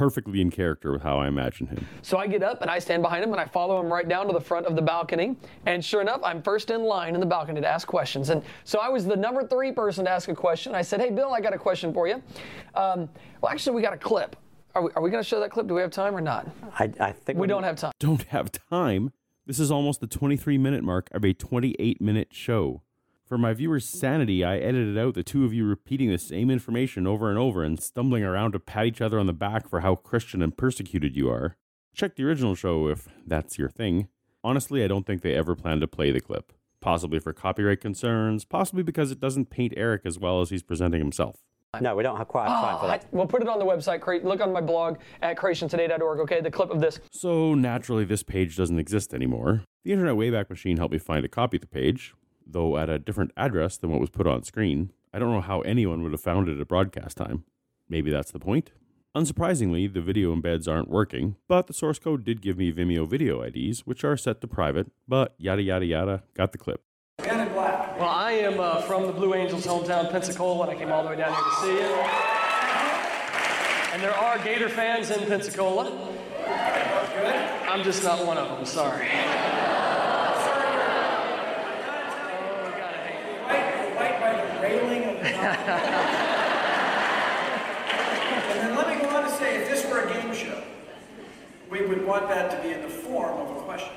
Perfectly 0.00 0.40
in 0.40 0.50
character 0.50 0.92
with 0.92 1.02
how 1.02 1.18
I 1.18 1.28
imagine 1.28 1.66
him. 1.66 1.86
So 2.00 2.16
I 2.16 2.26
get 2.26 2.42
up 2.42 2.62
and 2.62 2.70
I 2.70 2.78
stand 2.78 3.02
behind 3.02 3.22
him 3.22 3.32
and 3.32 3.38
I 3.38 3.44
follow 3.44 3.78
him 3.78 3.92
right 3.92 4.08
down 4.08 4.28
to 4.28 4.32
the 4.32 4.40
front 4.40 4.64
of 4.64 4.74
the 4.74 4.80
balcony. 4.80 5.36
And 5.66 5.84
sure 5.84 6.00
enough, 6.00 6.22
I'm 6.24 6.40
first 6.40 6.70
in 6.70 6.84
line 6.84 7.12
in 7.12 7.20
the 7.20 7.26
balcony 7.26 7.60
to 7.60 7.66
ask 7.66 7.86
questions. 7.86 8.30
And 8.30 8.42
so 8.64 8.78
I 8.78 8.88
was 8.88 9.04
the 9.04 9.14
number 9.14 9.46
three 9.46 9.72
person 9.72 10.06
to 10.06 10.10
ask 10.10 10.30
a 10.30 10.34
question. 10.34 10.74
I 10.74 10.80
said, 10.80 11.02
Hey, 11.02 11.10
Bill, 11.10 11.34
I 11.34 11.42
got 11.42 11.52
a 11.52 11.58
question 11.58 11.92
for 11.92 12.08
you. 12.08 12.14
Um, 12.74 13.10
well, 13.42 13.52
actually, 13.52 13.76
we 13.76 13.82
got 13.82 13.92
a 13.92 13.98
clip. 13.98 14.36
Are 14.74 14.84
we, 14.84 14.90
are 14.96 15.02
we 15.02 15.10
going 15.10 15.22
to 15.22 15.28
show 15.28 15.38
that 15.38 15.50
clip? 15.50 15.66
Do 15.66 15.74
we 15.74 15.82
have 15.82 15.90
time 15.90 16.16
or 16.16 16.22
not? 16.22 16.48
I, 16.78 16.90
I 16.98 17.12
think 17.12 17.38
We 17.38 17.46
don't 17.46 17.64
have 17.64 17.76
time. 17.76 17.92
Don't 17.98 18.22
have 18.28 18.50
time. 18.70 19.12
This 19.44 19.60
is 19.60 19.70
almost 19.70 20.00
the 20.00 20.06
23 20.06 20.56
minute 20.56 20.82
mark 20.82 21.10
of 21.12 21.26
a 21.26 21.34
28 21.34 22.00
minute 22.00 22.28
show. 22.30 22.80
For 23.30 23.38
my 23.38 23.54
viewers' 23.54 23.88
sanity, 23.88 24.42
I 24.42 24.56
edited 24.56 24.98
out 24.98 25.14
the 25.14 25.22
two 25.22 25.44
of 25.44 25.54
you 25.54 25.64
repeating 25.64 26.10
the 26.10 26.18
same 26.18 26.50
information 26.50 27.06
over 27.06 27.30
and 27.30 27.38
over 27.38 27.62
and 27.62 27.80
stumbling 27.80 28.24
around 28.24 28.50
to 28.52 28.58
pat 28.58 28.86
each 28.86 29.00
other 29.00 29.20
on 29.20 29.26
the 29.26 29.32
back 29.32 29.68
for 29.68 29.82
how 29.82 29.94
Christian 29.94 30.42
and 30.42 30.56
persecuted 30.58 31.14
you 31.14 31.30
are. 31.30 31.56
Check 31.94 32.16
the 32.16 32.24
original 32.24 32.56
show 32.56 32.88
if 32.88 33.06
that's 33.24 33.56
your 33.56 33.68
thing. 33.68 34.08
Honestly, 34.42 34.82
I 34.82 34.88
don't 34.88 35.06
think 35.06 35.22
they 35.22 35.36
ever 35.36 35.54
planned 35.54 35.80
to 35.82 35.86
play 35.86 36.10
the 36.10 36.20
clip. 36.20 36.52
Possibly 36.80 37.20
for 37.20 37.32
copyright 37.32 37.80
concerns, 37.80 38.44
possibly 38.44 38.82
because 38.82 39.12
it 39.12 39.20
doesn't 39.20 39.48
paint 39.48 39.74
Eric 39.76 40.02
as 40.04 40.18
well 40.18 40.40
as 40.40 40.50
he's 40.50 40.64
presenting 40.64 40.98
himself. 41.00 41.36
No, 41.80 41.94
we 41.94 42.02
don't 42.02 42.16
have 42.16 42.26
quite 42.26 42.48
have 42.48 42.64
time 42.64 42.78
for 42.80 42.86
ah, 42.86 42.88
that. 42.88 43.06
we'll 43.12 43.28
put 43.28 43.42
it 43.42 43.48
on 43.48 43.60
the 43.60 43.64
website. 43.64 44.00
cre- 44.00 44.26
Look 44.26 44.40
on 44.40 44.52
my 44.52 44.60
blog 44.60 44.98
at 45.22 45.36
creationtoday.org, 45.36 46.18
okay? 46.18 46.40
The 46.40 46.50
clip 46.50 46.70
of 46.70 46.80
this. 46.80 46.98
So 47.12 47.54
naturally, 47.54 48.04
this 48.04 48.24
page 48.24 48.56
doesn't 48.56 48.80
exist 48.80 49.14
anymore. 49.14 49.62
The 49.84 49.92
Internet 49.92 50.16
Wayback 50.16 50.50
Machine 50.50 50.78
helped 50.78 50.92
me 50.92 50.98
find 50.98 51.24
a 51.24 51.28
copy 51.28 51.58
of 51.58 51.60
the 51.60 51.68
page, 51.68 52.12
though 52.52 52.76
at 52.76 52.88
a 52.88 52.98
different 52.98 53.32
address 53.36 53.76
than 53.76 53.90
what 53.90 54.00
was 54.00 54.10
put 54.10 54.26
on 54.26 54.42
screen. 54.42 54.92
I 55.12 55.18
don't 55.18 55.32
know 55.32 55.40
how 55.40 55.60
anyone 55.62 56.02
would 56.02 56.12
have 56.12 56.20
found 56.20 56.48
it 56.48 56.60
at 56.60 56.68
broadcast 56.68 57.16
time. 57.16 57.44
Maybe 57.88 58.10
that's 58.10 58.30
the 58.30 58.38
point. 58.38 58.70
Unsurprisingly, 59.16 59.92
the 59.92 60.00
video 60.00 60.34
embeds 60.34 60.68
aren't 60.68 60.88
working, 60.88 61.36
but 61.48 61.66
the 61.66 61.72
source 61.72 61.98
code 61.98 62.24
did 62.24 62.40
give 62.40 62.56
me 62.56 62.72
Vimeo 62.72 63.08
video 63.08 63.42
IDs, 63.42 63.80
which 63.80 64.04
are 64.04 64.16
set 64.16 64.40
to 64.40 64.46
private, 64.46 64.92
but 65.08 65.34
yada 65.36 65.62
yada 65.62 65.84
yada, 65.84 66.22
got 66.34 66.52
the 66.52 66.58
clip. 66.58 66.82
Well, 68.00 68.08
I 68.08 68.32
am 68.32 68.58
uh, 68.58 68.80
from 68.80 69.06
the 69.06 69.12
Blue 69.12 69.34
Angels' 69.34 69.66
hometown, 69.66 70.10
Pensacola, 70.10 70.68
and 70.68 70.70
I 70.70 70.74
came 70.80 70.90
all 70.90 71.02
the 71.02 71.10
way 71.10 71.16
down 71.16 71.34
here 71.34 71.42
to 71.42 71.50
see 71.60 71.74
you. 71.74 71.94
And 73.92 74.02
there 74.02 74.14
are 74.14 74.38
Gator 74.38 74.70
fans 74.70 75.10
in 75.10 75.26
Pensacola. 75.28 75.92
I'm 77.68 77.82
just 77.82 78.02
not 78.02 78.24
one 78.24 78.38
of 78.38 78.48
them, 78.48 78.64
sorry. 78.64 79.06
Oh, 79.06 79.10
God, 82.70 82.94
I 82.94 83.02
hate 83.04 83.90
it. 83.90 83.96
right 84.00 84.18
by 84.18 84.32
the 84.40 84.62
railing 84.62 85.04
of 85.04 85.16
the 85.18 85.26
And 88.48 88.60
then 88.60 88.76
let 88.76 88.88
me 88.88 88.94
go 89.02 89.10
on 89.14 89.24
to 89.24 89.30
say, 89.30 89.56
if 89.62 89.68
this 89.68 89.84
were 89.90 90.00
a 90.00 90.10
game 90.10 90.32
show, 90.32 90.62
we 91.68 91.84
would 91.86 91.99
want 92.10 92.28
that 92.28 92.50
to 92.50 92.68
be 92.68 92.74
in 92.74 92.82
the 92.82 92.88
form 92.88 93.40
of 93.40 93.56
a 93.56 93.60
question. 93.60 93.88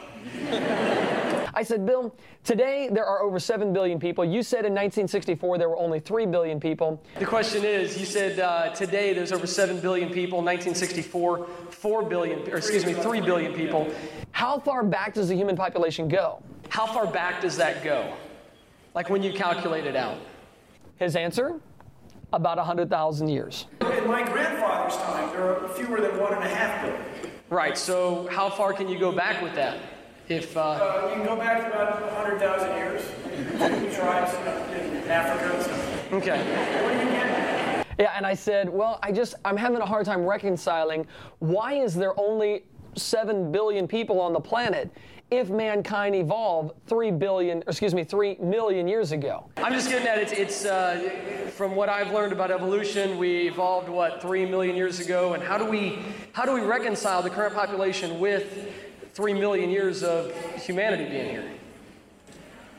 I 1.56 1.64
said, 1.64 1.86
Bill, 1.86 2.16
today 2.44 2.90
there 2.92 3.06
are 3.06 3.22
over 3.22 3.40
7 3.40 3.74
billion 3.74 4.00
people. 4.00 4.24
You 4.24 4.44
said 4.44 4.66
in 4.66 4.74
1964 4.74 5.58
there 5.58 5.70
were 5.70 5.78
only 5.78 6.00
3 6.00 6.28
billion 6.28 6.60
people. 6.60 7.02
The 7.18 7.26
question 7.26 7.64
is, 7.64 8.00
you 8.00 8.06
said 8.06 8.40
uh, 8.40 8.70
today 8.70 9.14
there's 9.14 9.32
over 9.32 9.48
7 9.48 9.80
billion 9.80 10.10
people. 10.10 10.40
1964, 10.40 11.48
4 11.70 12.04
billion, 12.04 12.40
or 12.52 12.58
excuse 12.58 12.86
me, 12.86 12.94
3 12.94 13.22
billion 13.22 13.54
people. 13.54 13.92
How 14.32 14.60
far 14.60 14.84
back 14.84 15.14
does 15.14 15.30
the 15.30 15.36
human 15.36 15.56
population 15.56 16.08
go? 16.08 16.42
How 16.70 16.86
far 16.88 17.08
back 17.08 17.42
does 17.42 17.58
that 17.58 17.84
go? 17.84 18.14
Like 18.94 19.10
when 19.10 19.24
you 19.24 19.34
calculate 19.34 19.86
it 19.86 19.96
out? 19.96 20.18
His 20.98 21.16
answer? 21.16 21.60
About 22.32 22.58
100,000 22.58 23.28
years. 23.28 23.68
In 23.82 24.08
my 24.08 24.24
grandfather's 24.24 24.98
time, 24.98 25.30
there 25.34 25.56
are 25.56 25.68
fewer 25.70 26.02
than 26.02 26.20
one 26.20 26.34
and 26.34 26.44
a 26.44 26.48
half 26.48 26.84
billion. 26.84 27.13
Right, 27.54 27.78
so 27.78 28.28
how 28.32 28.50
far 28.50 28.74
can 28.74 28.90
you 28.90 28.98
go 28.98 29.12
back 29.12 29.44
with 29.44 29.54
that? 29.54 29.78
If, 30.28 30.58
uh, 30.58 30.62
Uh, 30.62 31.08
you 31.10 31.16
can 31.18 31.24
go 31.24 31.36
back 31.36 31.72
about 31.72 32.02
100,000 32.02 32.76
years. 32.76 33.04
Tribes 33.96 34.34
in 34.34 35.08
Africa 35.08 35.54
and 35.54 35.64
stuff. 35.64 36.14
okay. 36.14 36.40
What 36.84 36.94
do 36.94 36.98
you 36.98 37.12
get? 37.12 37.86
Yeah, 38.00 38.14
and 38.18 38.26
I 38.26 38.34
said, 38.34 38.70
well, 38.70 38.98
I 39.04 39.12
just, 39.12 39.36
I'm 39.46 39.56
having 39.56 39.82
a 39.82 39.86
hard 39.86 40.04
time 40.08 40.26
reconciling 40.26 41.06
why 41.38 41.74
is 41.74 41.94
there 41.94 42.20
only 42.20 42.64
7 42.96 43.52
billion 43.52 43.88
people 43.88 44.20
on 44.20 44.34
the 44.34 44.40
planet 44.40 44.90
if 45.38 45.50
mankind 45.50 46.16
evolved 46.16 46.74
3 46.88 47.12
billion, 47.12 47.60
or 47.60 47.70
excuse 47.70 47.94
me, 47.94 48.04
3 48.04 48.38
million 48.42 48.88
years 48.88 49.12
ago? 49.12 49.50
I'm 49.58 49.74
just 49.74 49.90
getting 49.90 50.08
at 50.08 50.20
it. 50.20 50.32
It's, 50.34 50.66
uh, 50.66 51.50
from 51.56 51.76
what 51.76 51.90
I've 51.90 52.12
learned 52.12 52.34
about 52.34 52.52
evolution, 52.52 53.18
we 53.18 53.48
evolved, 53.48 53.90
what, 53.90 54.22
3 54.22 54.46
million 54.46 54.76
years 54.76 55.00
ago, 55.00 55.34
and 55.34 55.44
how 55.44 55.58
do 55.58 55.66
we, 55.66 56.00
how 56.34 56.46
do 56.46 56.54
we 56.54 56.62
reconcile 56.62 57.22
the 57.22 57.30
current 57.30 57.54
population 57.54 58.20
with 58.20 58.72
3 59.14 59.34
million 59.34 59.70
years 59.70 60.04
of 60.04 60.36
humanity 60.56 61.06
being 61.06 61.30
here? 61.30 61.50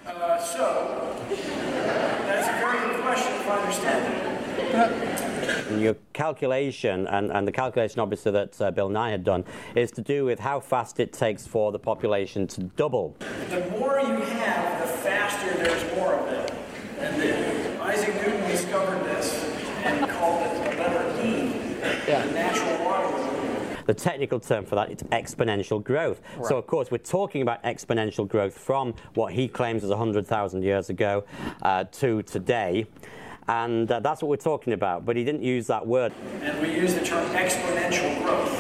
Uh, 0.07 0.39
so, 0.39 1.17
that's 1.29 2.49
a 2.49 2.53
very 2.61 2.79
good 2.89 3.03
question 3.03 3.33
if 3.33 3.49
I 3.49 3.59
understand 3.59 4.15
it. 4.15 5.14
And 5.49 5.81
your 5.81 5.95
calculation, 6.13 7.07
and, 7.07 7.31
and 7.31 7.47
the 7.47 7.53
calculation 7.53 8.01
obviously 8.01 8.33
that 8.33 8.61
uh, 8.61 8.71
Bill 8.71 8.89
Nye 8.89 9.11
had 9.11 9.25
done, 9.25 9.45
is 9.75 9.91
to 9.93 10.03
do 10.03 10.25
with 10.25 10.39
how 10.41 10.61
fast 10.61 11.01
it 11.01 11.13
takes 11.13 11.47
for 11.47 11.73
the 11.73 11.79
population 11.79 12.47
to 12.49 12.63
double. 12.63 13.17
The 13.51 13.61
more 13.71 14.01
you 14.01 14.17
have, 14.21 14.81
the 14.81 14.95
faster 14.99 15.55
there's 15.57 15.97
more 15.97 16.15
of 16.15 16.29
it. 16.29 16.55
And 16.99 17.21
the, 17.21 17.83
Isaac 17.83 18.15
Newton 18.15 18.51
discovered 18.51 19.05
this 19.05 19.45
and 19.85 20.09
called 20.11 20.43
it 20.47 20.65
the 20.65 20.77
letter 20.83 21.27
E, 21.27 21.53
Yeah. 22.09 22.27
the 22.27 22.33
natural 22.33 22.85
logarithm. 22.85 23.85
The 23.87 23.95
technical 23.95 24.41
term 24.41 24.65
for 24.65 24.77
that 24.77 24.91
is 24.91 24.99
exponential 25.05 25.83
growth. 25.85 26.23
So, 26.43 26.57
of 26.57 26.67
course, 26.67 26.91
we're 26.91 26.97
talking 26.99 27.43
about 27.43 27.63
exponential 27.65 28.27
growth 28.27 28.57
from 28.57 28.95
what 29.13 29.35
he 29.35 29.47
claims 29.47 29.85
is 29.85 29.91
100,000 29.91 30.63
years 30.63 30.89
ago 30.89 31.25
uh, 31.63 31.85
to 31.85 32.23
today. 32.23 32.87
And 33.47 33.91
uh, 33.91 34.01
that's 34.01 34.23
what 34.23 34.29
we're 34.29 34.37
talking 34.37 34.73
about. 34.73 35.05
But 35.05 35.17
he 35.17 35.25
didn't 35.25 35.43
use 35.43 35.67
that 35.67 35.87
word. 35.87 36.13
And 36.41 36.61
we 36.61 36.75
use 36.75 36.95
the 36.95 37.05
term 37.05 37.29
exponential 37.31 38.23
growth. 38.23 38.53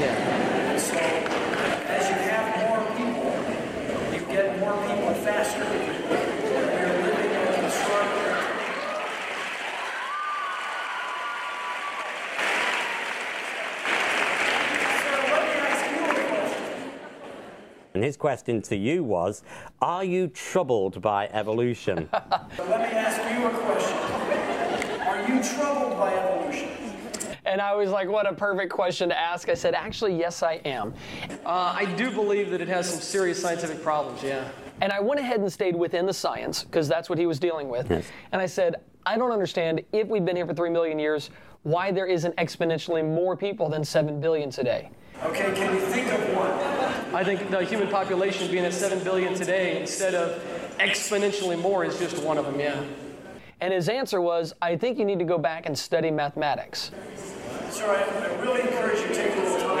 Yeah. 0.00 0.76
So, 0.76 0.96
as 0.96 2.08
you 2.08 2.16
have 2.16 2.46
more 2.58 2.80
people, 2.96 3.32
you 4.12 4.20
get 4.34 4.58
more 4.58 4.72
people 4.88 5.14
faster. 5.22 5.60
We're 5.60 7.02
living 7.02 7.30
in 7.30 7.62
the 7.62 7.70
struggle. 7.70 8.34
So 15.00 15.10
let 15.30 15.42
me 15.44 15.52
ask 15.60 15.90
you 15.90 16.04
a 16.04 16.28
question. 16.28 16.90
And 17.94 18.02
his 18.02 18.16
question 18.16 18.62
to 18.62 18.76
you 18.76 19.04
was 19.04 19.44
Are 19.80 20.04
you 20.04 20.26
troubled 20.26 21.00
by 21.00 21.28
evolution? 21.28 22.08
Let 22.12 22.50
me 22.50 22.98
ask 22.98 23.18
you 23.32 23.46
a 23.46 23.50
question. 23.50 24.23
Are 25.24 25.34
you 25.34 25.42
troubled 25.42 25.98
by 25.98 26.12
evolution? 26.12 26.68
And 27.46 27.58
I 27.58 27.74
was 27.74 27.90
like, 27.90 28.10
what 28.10 28.26
a 28.28 28.34
perfect 28.34 28.70
question 28.70 29.08
to 29.08 29.18
ask. 29.18 29.48
I 29.48 29.54
said, 29.54 29.72
actually, 29.74 30.14
yes, 30.18 30.42
I 30.42 30.54
am. 30.66 30.92
Uh, 31.46 31.72
I 31.74 31.86
do 31.96 32.10
believe 32.10 32.50
that 32.50 32.60
it 32.60 32.68
has 32.68 32.90
some 32.90 33.00
serious 33.00 33.40
scientific 33.40 33.82
problems, 33.82 34.22
yeah. 34.22 34.50
And 34.82 34.92
I 34.92 35.00
went 35.00 35.20
ahead 35.20 35.40
and 35.40 35.50
stayed 35.50 35.76
within 35.76 36.04
the 36.04 36.12
science, 36.12 36.64
because 36.64 36.88
that's 36.88 37.08
what 37.08 37.18
he 37.18 37.24
was 37.24 37.38
dealing 37.38 37.70
with. 37.70 37.90
Yes. 37.90 38.06
And 38.32 38.42
I 38.42 38.46
said, 38.46 38.76
I 39.06 39.16
don't 39.16 39.32
understand 39.32 39.82
if 39.92 40.08
we've 40.08 40.24
been 40.26 40.36
here 40.36 40.46
for 40.46 40.54
three 40.54 40.70
million 40.70 40.98
years, 40.98 41.30
why 41.62 41.90
there 41.90 42.06
isn't 42.06 42.36
exponentially 42.36 43.02
more 43.02 43.34
people 43.34 43.70
than 43.70 43.82
seven 43.82 44.20
billion 44.20 44.50
today. 44.50 44.90
Okay, 45.22 45.54
can 45.54 45.74
you 45.74 45.80
think 45.80 46.12
of 46.12 46.36
one? 46.36 47.14
I 47.14 47.24
think 47.24 47.50
the 47.50 47.64
human 47.64 47.88
population 47.88 48.50
being 48.50 48.64
at 48.64 48.74
7 48.74 49.02
billion 49.04 49.34
today 49.34 49.80
instead 49.80 50.14
of 50.14 50.42
exponentially 50.78 51.58
more 51.58 51.84
is 51.84 51.98
just 51.98 52.18
one 52.18 52.36
of 52.36 52.44
them, 52.44 52.58
yeah. 52.58 52.84
And 53.64 53.72
his 53.72 53.88
answer 53.88 54.20
was, 54.20 54.52
I 54.60 54.76
think 54.76 54.98
you 54.98 55.06
need 55.06 55.18
to 55.20 55.24
go 55.24 55.38
back 55.38 55.64
and 55.64 55.78
study 55.78 56.10
mathematics. 56.10 56.90
So 57.70 57.90
I, 57.90 58.02
I 58.02 58.42
really 58.42 58.60
encourage 58.60 59.00
you 59.00 59.08
to 59.08 59.14
take 59.14 59.34
a 59.34 59.40
little 59.40 59.58
time. 59.58 59.74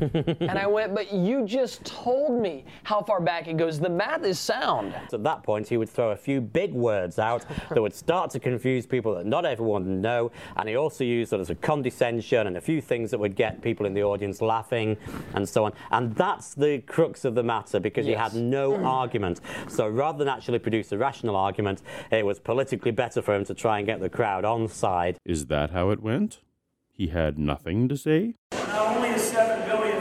and 0.40 0.58
I 0.58 0.66
went, 0.66 0.94
but 0.94 1.12
you 1.12 1.44
just 1.46 1.84
told 1.84 2.40
me 2.40 2.64
how 2.84 3.02
far 3.02 3.20
back 3.20 3.48
it 3.48 3.56
goes. 3.56 3.78
The 3.78 3.88
math 3.88 4.24
is 4.24 4.38
sound. 4.38 4.94
At 5.12 5.22
that 5.24 5.42
point, 5.42 5.68
he 5.68 5.76
would 5.76 5.88
throw 5.88 6.10
a 6.10 6.16
few 6.16 6.40
big 6.40 6.72
words 6.72 7.18
out 7.18 7.44
that 7.70 7.80
would 7.80 7.94
start 7.94 8.30
to 8.32 8.40
confuse 8.40 8.86
people 8.86 9.14
that 9.14 9.26
not 9.26 9.44
everyone 9.44 9.84
would 9.84 10.02
know. 10.02 10.30
And 10.56 10.68
he 10.68 10.76
also 10.76 11.04
used 11.04 11.30
sort 11.30 11.40
of 11.42 11.50
a 11.50 11.54
condescension 11.54 12.46
and 12.46 12.56
a 12.56 12.60
few 12.60 12.80
things 12.80 13.10
that 13.10 13.18
would 13.18 13.36
get 13.36 13.62
people 13.62 13.86
in 13.86 13.94
the 13.94 14.02
audience 14.02 14.40
laughing 14.40 14.96
and 15.34 15.48
so 15.48 15.64
on. 15.64 15.72
And 15.90 16.14
that's 16.14 16.54
the 16.54 16.78
crux 16.80 17.24
of 17.24 17.34
the 17.34 17.42
matter 17.42 17.80
because 17.80 18.06
he 18.06 18.12
had 18.12 18.34
no 18.34 18.74
argument. 18.84 19.40
So 19.68 19.88
rather 19.88 20.18
than 20.18 20.28
actually 20.28 20.58
produce 20.58 20.92
a 20.92 20.98
rational 20.98 21.36
argument, 21.36 21.82
it 22.10 22.24
was 22.24 22.38
politically 22.38 22.90
better 22.90 23.22
for 23.22 23.34
him 23.34 23.44
to 23.46 23.54
try 23.54 23.78
and 23.78 23.86
get 23.86 24.00
the 24.00 24.10
crowd 24.10 24.44
on 24.44 24.68
side. 24.68 25.18
Is 25.24 25.46
that 25.46 25.70
how 25.70 25.90
it 25.90 26.02
went? 26.02 26.40
He 26.92 27.08
had 27.08 27.38
nothing 27.38 27.88
to 27.88 27.96
say? 27.96 28.36
Not 28.52 28.96
only 28.96 29.10
is 29.10 29.22
7 29.22 29.68
billion, 29.68 29.98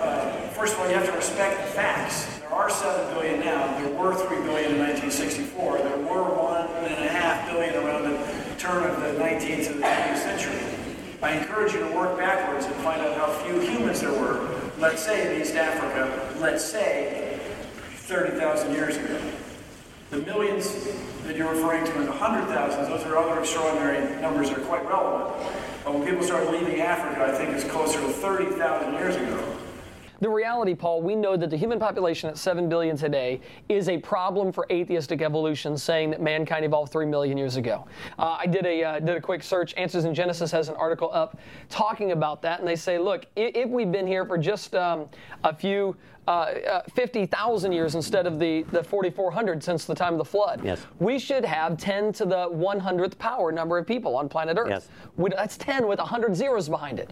uh, 0.00 0.48
first 0.62 0.74
of 0.74 0.80
all, 0.80 0.88
you 0.88 0.94
have 0.94 1.06
to 1.06 1.16
respect 1.16 1.60
the 1.60 1.72
facts. 1.72 2.38
There 2.38 2.52
are 2.52 2.70
7 2.70 3.14
billion 3.14 3.40
now. 3.40 3.76
There 3.80 3.92
were 3.98 4.14
3 4.14 4.28
billion 4.46 4.70
in 4.70 4.78
1964. 4.78 5.78
There 5.78 5.96
were 6.06 6.22
1.5 6.22 7.50
billion 7.50 7.74
around 7.82 8.04
the 8.04 8.16
turn 8.58 8.88
of 8.88 9.00
the 9.00 9.20
19th 9.20 9.66
to 9.66 9.72
the 9.72 9.80
20th 9.80 10.18
century. 10.18 10.60
I 11.20 11.32
encourage 11.32 11.72
you 11.72 11.80
to 11.80 11.92
work 11.92 12.16
backwards 12.16 12.66
and 12.66 12.76
find 12.76 13.00
out 13.00 13.16
how 13.16 13.26
few 13.42 13.58
humans 13.58 14.02
there 14.02 14.12
were, 14.12 14.48
let's 14.78 15.02
say 15.02 15.34
in 15.34 15.42
East 15.42 15.56
Africa, 15.56 16.32
let's 16.38 16.64
say 16.64 17.40
30,000 18.06 18.72
years 18.72 18.96
ago. 18.96 19.20
The 20.10 20.18
millions 20.18 20.86
that 21.24 21.34
you're 21.34 21.52
referring 21.52 21.86
to 21.86 21.96
in 21.98 22.06
the 22.06 22.12
hundred 22.12 22.46
thousands, 22.46 22.86
those 22.86 23.02
are 23.02 23.18
other 23.18 23.40
extraordinary 23.40 23.98
numbers 24.22 24.50
that 24.50 24.60
are 24.60 24.64
quite 24.66 24.86
relevant. 24.88 25.34
But 25.82 25.94
when 25.94 26.06
people 26.06 26.22
start 26.22 26.52
leaving 26.52 26.80
Africa, 26.82 27.24
I 27.24 27.36
think 27.36 27.50
it's 27.50 27.64
closer 27.64 28.00
to 28.00 28.06
30,000 28.06 28.94
years 28.94 29.16
ago. 29.16 29.51
The 30.22 30.30
reality, 30.30 30.76
Paul, 30.76 31.02
we 31.02 31.16
know 31.16 31.36
that 31.36 31.50
the 31.50 31.56
human 31.56 31.80
population 31.80 32.30
at 32.30 32.38
7 32.38 32.68
billion 32.68 32.96
today 32.96 33.40
is 33.68 33.88
a 33.88 33.98
problem 33.98 34.52
for 34.52 34.68
atheistic 34.70 35.20
evolution, 35.20 35.76
saying 35.76 36.10
that 36.10 36.22
mankind 36.22 36.64
evolved 36.64 36.92
3 36.92 37.06
million 37.06 37.36
years 37.36 37.56
ago. 37.56 37.84
Uh, 38.20 38.36
I 38.38 38.46
did 38.46 38.64
a, 38.64 38.84
uh, 38.84 39.00
did 39.00 39.16
a 39.16 39.20
quick 39.20 39.42
search. 39.42 39.74
Answers 39.76 40.04
in 40.04 40.14
Genesis 40.14 40.52
has 40.52 40.68
an 40.68 40.76
article 40.76 41.10
up 41.12 41.40
talking 41.68 42.12
about 42.12 42.40
that, 42.42 42.60
and 42.60 42.68
they 42.68 42.76
say, 42.76 43.00
look, 43.00 43.24
i- 43.36 43.50
if 43.52 43.68
we've 43.68 43.90
been 43.90 44.06
here 44.06 44.24
for 44.24 44.38
just 44.38 44.76
um, 44.76 45.08
a 45.42 45.52
few, 45.52 45.96
uh, 46.28 46.30
uh, 46.70 46.82
50,000 46.94 47.72
years 47.72 47.96
instead 47.96 48.24
of 48.24 48.38
the, 48.38 48.62
the 48.70 48.84
4,400 48.84 49.60
since 49.60 49.86
the 49.86 49.94
time 49.94 50.12
of 50.14 50.18
the 50.18 50.24
flood, 50.24 50.60
Yes. 50.64 50.86
we 51.00 51.18
should 51.18 51.44
have 51.44 51.76
10 51.78 52.12
to 52.12 52.24
the 52.26 52.48
100th 52.48 53.18
power 53.18 53.50
number 53.50 53.76
of 53.76 53.88
people 53.88 54.14
on 54.14 54.28
planet 54.28 54.56
Earth. 54.56 54.68
Yes. 54.70 54.88
We, 55.16 55.30
that's 55.30 55.56
10 55.56 55.88
with 55.88 55.98
100 55.98 56.36
zeros 56.36 56.68
behind 56.68 57.00
it. 57.00 57.10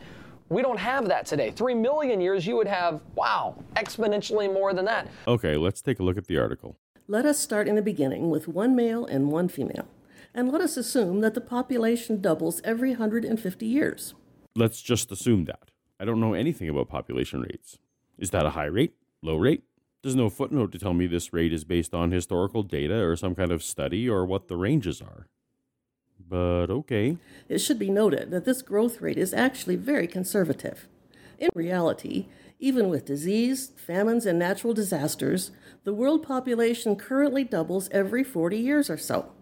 We 0.50 0.62
don't 0.62 0.80
have 0.80 1.06
that 1.06 1.26
today. 1.26 1.52
Three 1.52 1.74
million 1.74 2.20
years, 2.20 2.44
you 2.44 2.56
would 2.56 2.66
have, 2.66 3.00
wow, 3.14 3.54
exponentially 3.76 4.52
more 4.52 4.74
than 4.74 4.84
that. 4.86 5.06
Okay, 5.28 5.56
let's 5.56 5.80
take 5.80 6.00
a 6.00 6.02
look 6.02 6.18
at 6.18 6.26
the 6.26 6.38
article. 6.38 6.76
Let 7.06 7.24
us 7.24 7.38
start 7.38 7.68
in 7.68 7.76
the 7.76 7.82
beginning 7.82 8.30
with 8.30 8.48
one 8.48 8.74
male 8.74 9.06
and 9.06 9.30
one 9.30 9.48
female, 9.48 9.86
and 10.34 10.50
let 10.50 10.60
us 10.60 10.76
assume 10.76 11.20
that 11.20 11.34
the 11.34 11.40
population 11.40 12.20
doubles 12.20 12.60
every 12.64 12.90
150 12.90 13.64
years. 13.64 14.14
Let's 14.56 14.82
just 14.82 15.12
assume 15.12 15.44
that. 15.44 15.70
I 16.00 16.04
don't 16.04 16.20
know 16.20 16.34
anything 16.34 16.68
about 16.68 16.88
population 16.88 17.42
rates. 17.42 17.78
Is 18.18 18.30
that 18.30 18.44
a 18.44 18.50
high 18.50 18.64
rate? 18.64 18.94
Low 19.22 19.36
rate? 19.36 19.62
There's 20.02 20.16
no 20.16 20.30
footnote 20.30 20.72
to 20.72 20.80
tell 20.80 20.94
me 20.94 21.06
this 21.06 21.32
rate 21.32 21.52
is 21.52 21.62
based 21.62 21.94
on 21.94 22.10
historical 22.10 22.64
data 22.64 23.04
or 23.04 23.14
some 23.14 23.36
kind 23.36 23.52
of 23.52 23.62
study 23.62 24.08
or 24.08 24.26
what 24.26 24.48
the 24.48 24.56
ranges 24.56 25.00
are. 25.00 25.28
But 26.30 26.70
okay. 26.70 27.18
It 27.48 27.58
should 27.58 27.78
be 27.78 27.90
noted 27.90 28.30
that 28.30 28.44
this 28.44 28.62
growth 28.62 29.00
rate 29.00 29.18
is 29.18 29.34
actually 29.34 29.76
very 29.76 30.06
conservative. 30.06 30.86
In 31.38 31.50
reality, 31.54 32.28
even 32.60 32.88
with 32.88 33.04
disease, 33.04 33.72
famines, 33.76 34.26
and 34.26 34.38
natural 34.38 34.72
disasters, 34.72 35.50
the 35.84 35.92
world 35.92 36.22
population 36.22 36.94
currently 36.94 37.42
doubles 37.42 37.88
every 37.90 38.22
40 38.22 38.56
years 38.56 38.88
or 38.88 38.96
so. 38.96 39.32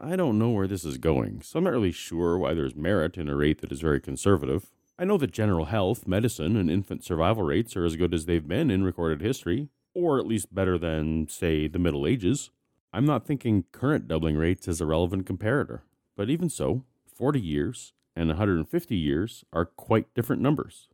I 0.00 0.16
don't 0.16 0.38
know 0.38 0.48
where 0.48 0.66
this 0.66 0.84
is 0.84 0.96
going, 0.96 1.42
so 1.42 1.58
I'm 1.58 1.64
not 1.64 1.74
really 1.74 1.92
sure 1.92 2.38
why 2.38 2.54
there's 2.54 2.74
merit 2.74 3.18
in 3.18 3.28
a 3.28 3.36
rate 3.36 3.60
that 3.60 3.70
is 3.70 3.82
very 3.82 4.00
conservative. 4.00 4.70
I 4.98 5.04
know 5.04 5.18
that 5.18 5.32
general 5.32 5.66
health, 5.66 6.06
medicine, 6.06 6.56
and 6.56 6.70
infant 6.70 7.04
survival 7.04 7.42
rates 7.42 7.76
are 7.76 7.84
as 7.84 7.96
good 7.96 8.14
as 8.14 8.24
they've 8.24 8.46
been 8.46 8.70
in 8.70 8.82
recorded 8.82 9.20
history, 9.20 9.68
or 9.92 10.18
at 10.18 10.26
least 10.26 10.54
better 10.54 10.78
than, 10.78 11.28
say, 11.28 11.66
the 11.68 11.78
Middle 11.78 12.06
Ages. 12.06 12.50
I'm 12.94 13.04
not 13.04 13.26
thinking 13.26 13.64
current 13.72 14.08
doubling 14.08 14.36
rates 14.36 14.68
is 14.68 14.80
a 14.80 14.86
relevant 14.86 15.26
comparator, 15.26 15.80
but 16.20 16.28
even 16.28 16.50
so, 16.50 16.84
40 17.06 17.40
years 17.40 17.94
and 18.14 18.28
150 18.28 18.94
years 18.94 19.42
are 19.54 19.64
quite 19.64 20.12
different 20.12 20.42
numbers. 20.42 20.90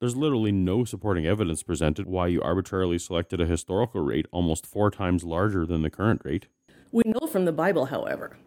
There's 0.00 0.16
literally 0.16 0.52
no 0.52 0.86
supporting 0.86 1.26
evidence 1.26 1.62
presented 1.62 2.06
why 2.06 2.28
you 2.28 2.40
arbitrarily 2.40 2.96
selected 2.96 3.42
a 3.42 3.46
historical 3.46 4.00
rate 4.00 4.24
almost 4.32 4.66
four 4.66 4.90
times 4.90 5.22
larger 5.22 5.66
than 5.66 5.82
the 5.82 5.90
current 5.90 6.22
rate. 6.24 6.46
We 6.90 7.02
know 7.04 7.26
from 7.26 7.44
the 7.44 7.52
Bible, 7.52 7.86
however, 7.86 8.38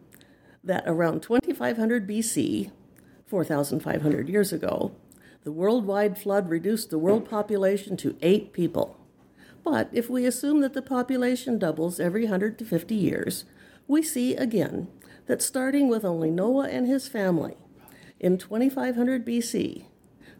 that 0.64 0.82
around 0.88 1.22
2500 1.22 2.04
BC, 2.04 2.72
4,500 3.26 4.28
years 4.28 4.52
ago, 4.52 4.90
the 5.44 5.52
worldwide 5.52 6.18
flood 6.18 6.50
reduced 6.50 6.90
the 6.90 6.98
world 6.98 7.30
population 7.30 7.96
to 7.98 8.16
eight 8.22 8.52
people. 8.52 8.96
But 9.62 9.88
if 9.92 10.10
we 10.10 10.26
assume 10.26 10.62
that 10.62 10.72
the 10.72 10.82
population 10.82 11.60
doubles 11.60 12.00
every 12.00 12.22
100 12.22 12.58
to 12.58 12.64
50 12.64 12.92
years, 12.92 13.44
we 13.86 14.02
see 14.02 14.34
again 14.34 14.88
that 15.26 15.42
starting 15.42 15.88
with 15.88 16.04
only 16.04 16.30
Noah 16.30 16.68
and 16.68 16.86
his 16.86 17.08
family 17.08 17.56
in 18.20 18.38
2500 18.38 19.26
BC, 19.26 19.84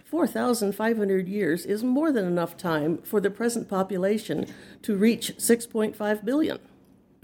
4,500 0.05 1.29
years 1.29 1.67
is 1.67 1.83
more 1.83 2.13
than 2.13 2.25
enough 2.25 2.57
time 2.57 2.99
for 2.99 3.21
the 3.21 3.31
present 3.31 3.69
population 3.69 4.47
to 4.83 4.97
reach 4.97 5.37
6.5 5.37 6.25
billion. 6.25 6.59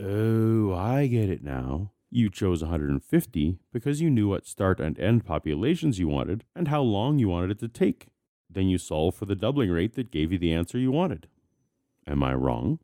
Oh, 0.02 0.74
I 0.74 1.06
get 1.06 1.30
it 1.30 1.44
now. 1.44 1.92
You 2.10 2.30
chose 2.30 2.62
150 2.62 3.58
because 3.72 4.00
you 4.00 4.10
knew 4.10 4.28
what 4.28 4.46
start 4.46 4.80
and 4.80 4.98
end 4.98 5.24
populations 5.24 5.98
you 5.98 6.08
wanted 6.08 6.44
and 6.56 6.68
how 6.68 6.82
long 6.82 7.18
you 7.18 7.28
wanted 7.28 7.52
it 7.52 7.60
to 7.60 7.68
take. 7.68 8.08
Then 8.48 8.68
you 8.68 8.78
solved 8.78 9.16
for 9.16 9.26
the 9.26 9.36
doubling 9.36 9.70
rate 9.70 9.94
that 9.94 10.10
gave 10.10 10.32
you 10.32 10.38
the 10.38 10.52
answer 10.52 10.76
you 10.76 10.90
wanted. 10.90 11.28
Am 12.06 12.22
I 12.24 12.34
wrong? 12.34 12.80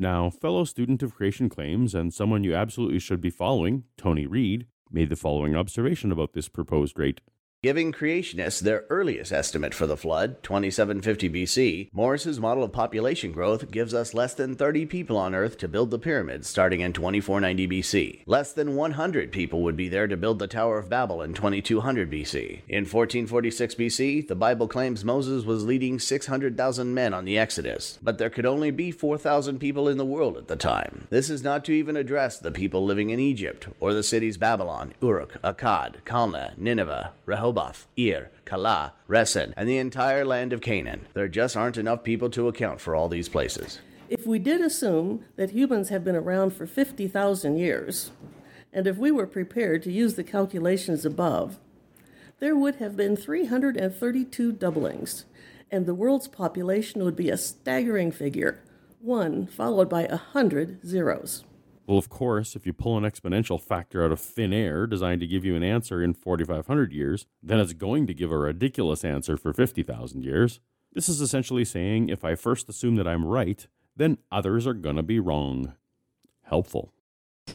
Now, 0.00 0.30
fellow 0.30 0.64
student 0.64 1.02
of 1.02 1.14
creation 1.14 1.50
claims 1.50 1.94
and 1.94 2.10
someone 2.10 2.42
you 2.42 2.54
absolutely 2.54 3.00
should 3.00 3.20
be 3.20 3.28
following, 3.28 3.84
Tony 3.98 4.26
Reed, 4.26 4.66
made 4.90 5.10
the 5.10 5.14
following 5.14 5.54
observation 5.54 6.10
about 6.10 6.32
this 6.32 6.48
proposed 6.48 6.98
rate. 6.98 7.20
Giving 7.62 7.92
creationists 7.92 8.60
their 8.60 8.86
earliest 8.88 9.32
estimate 9.32 9.74
for 9.74 9.86
the 9.86 9.94
flood, 9.94 10.42
2750 10.42 11.28
BC, 11.28 11.90
Morris's 11.92 12.40
model 12.40 12.64
of 12.64 12.72
population 12.72 13.32
growth 13.32 13.70
gives 13.70 13.92
us 13.92 14.14
less 14.14 14.32
than 14.32 14.54
30 14.54 14.86
people 14.86 15.18
on 15.18 15.34
Earth 15.34 15.58
to 15.58 15.68
build 15.68 15.90
the 15.90 15.98
pyramids 15.98 16.48
starting 16.48 16.80
in 16.80 16.94
2490 16.94 17.68
BC. 17.68 18.22
Less 18.24 18.54
than 18.54 18.76
100 18.76 19.30
people 19.30 19.60
would 19.60 19.76
be 19.76 19.90
there 19.90 20.06
to 20.06 20.16
build 20.16 20.38
the 20.38 20.46
Tower 20.46 20.78
of 20.78 20.88
Babel 20.88 21.20
in 21.20 21.34
2200 21.34 22.10
BC. 22.10 22.62
In 22.66 22.84
1446 22.84 23.74
BC, 23.74 24.26
the 24.26 24.34
Bible 24.34 24.66
claims 24.66 25.04
Moses 25.04 25.44
was 25.44 25.66
leading 25.66 25.98
600,000 25.98 26.94
men 26.94 27.12
on 27.12 27.26
the 27.26 27.36
Exodus, 27.36 27.98
but 28.02 28.16
there 28.16 28.30
could 28.30 28.46
only 28.46 28.70
be 28.70 28.90
4,000 28.90 29.58
people 29.58 29.86
in 29.86 29.98
the 29.98 30.06
world 30.06 30.38
at 30.38 30.48
the 30.48 30.56
time. 30.56 31.08
This 31.10 31.28
is 31.28 31.44
not 31.44 31.66
to 31.66 31.72
even 31.72 31.98
address 31.98 32.38
the 32.38 32.52
people 32.52 32.86
living 32.86 33.10
in 33.10 33.20
Egypt 33.20 33.68
or 33.80 33.92
the 33.92 34.02
cities 34.02 34.38
Babylon, 34.38 34.94
Uruk, 35.02 35.34
Akkad, 35.42 35.96
Calneh, 36.06 36.56
Nineveh, 36.56 37.12
Rehoboth, 37.26 37.49
Rehoboth, 37.50 37.88
Ir, 37.96 38.30
Calah, 38.46 38.92
Resen, 39.08 39.52
and 39.56 39.68
the 39.68 39.78
entire 39.78 40.24
land 40.24 40.52
of 40.52 40.60
Canaan. 40.60 41.06
There 41.14 41.26
just 41.26 41.56
aren't 41.56 41.76
enough 41.76 42.04
people 42.04 42.30
to 42.30 42.46
account 42.46 42.80
for 42.80 42.94
all 42.94 43.08
these 43.08 43.28
places. 43.28 43.80
If 44.08 44.24
we 44.24 44.38
did 44.38 44.60
assume 44.60 45.24
that 45.34 45.50
humans 45.50 45.88
have 45.88 46.04
been 46.04 46.14
around 46.14 46.52
for 46.52 46.64
50,000 46.64 47.56
years, 47.56 48.12
and 48.72 48.86
if 48.86 48.96
we 48.98 49.10
were 49.10 49.26
prepared 49.26 49.82
to 49.82 49.92
use 49.92 50.14
the 50.14 50.22
calculations 50.22 51.04
above, 51.04 51.58
there 52.38 52.54
would 52.54 52.76
have 52.76 52.96
been 52.96 53.16
332 53.16 54.52
doublings, 54.52 55.24
and 55.72 55.86
the 55.86 55.94
world's 55.94 56.28
population 56.28 57.02
would 57.02 57.16
be 57.16 57.30
a 57.30 57.36
staggering 57.36 58.12
figure, 58.12 58.60
one 59.00 59.48
followed 59.48 59.88
by 59.88 60.04
a 60.04 60.16
hundred 60.16 60.86
zeros. 60.86 61.42
Well, 61.90 61.98
of 61.98 62.08
course, 62.08 62.54
if 62.54 62.66
you 62.66 62.72
pull 62.72 62.96
an 62.96 63.02
exponential 63.02 63.60
factor 63.60 64.04
out 64.04 64.12
of 64.12 64.20
thin 64.20 64.52
air 64.52 64.86
designed 64.86 65.20
to 65.22 65.26
give 65.26 65.44
you 65.44 65.56
an 65.56 65.64
answer 65.64 66.00
in 66.00 66.14
4,500 66.14 66.92
years, 66.92 67.26
then 67.42 67.58
it's 67.58 67.72
going 67.72 68.06
to 68.06 68.14
give 68.14 68.30
a 68.30 68.38
ridiculous 68.38 69.04
answer 69.04 69.36
for 69.36 69.52
50,000 69.52 70.22
years. 70.22 70.60
This 70.92 71.08
is 71.08 71.20
essentially 71.20 71.64
saying 71.64 72.08
if 72.08 72.24
I 72.24 72.36
first 72.36 72.68
assume 72.68 72.94
that 72.94 73.08
I'm 73.08 73.24
right, 73.24 73.66
then 73.96 74.18
others 74.30 74.68
are 74.68 74.72
going 74.72 74.94
to 74.94 75.02
be 75.02 75.18
wrong. 75.18 75.74
Helpful. 76.44 76.92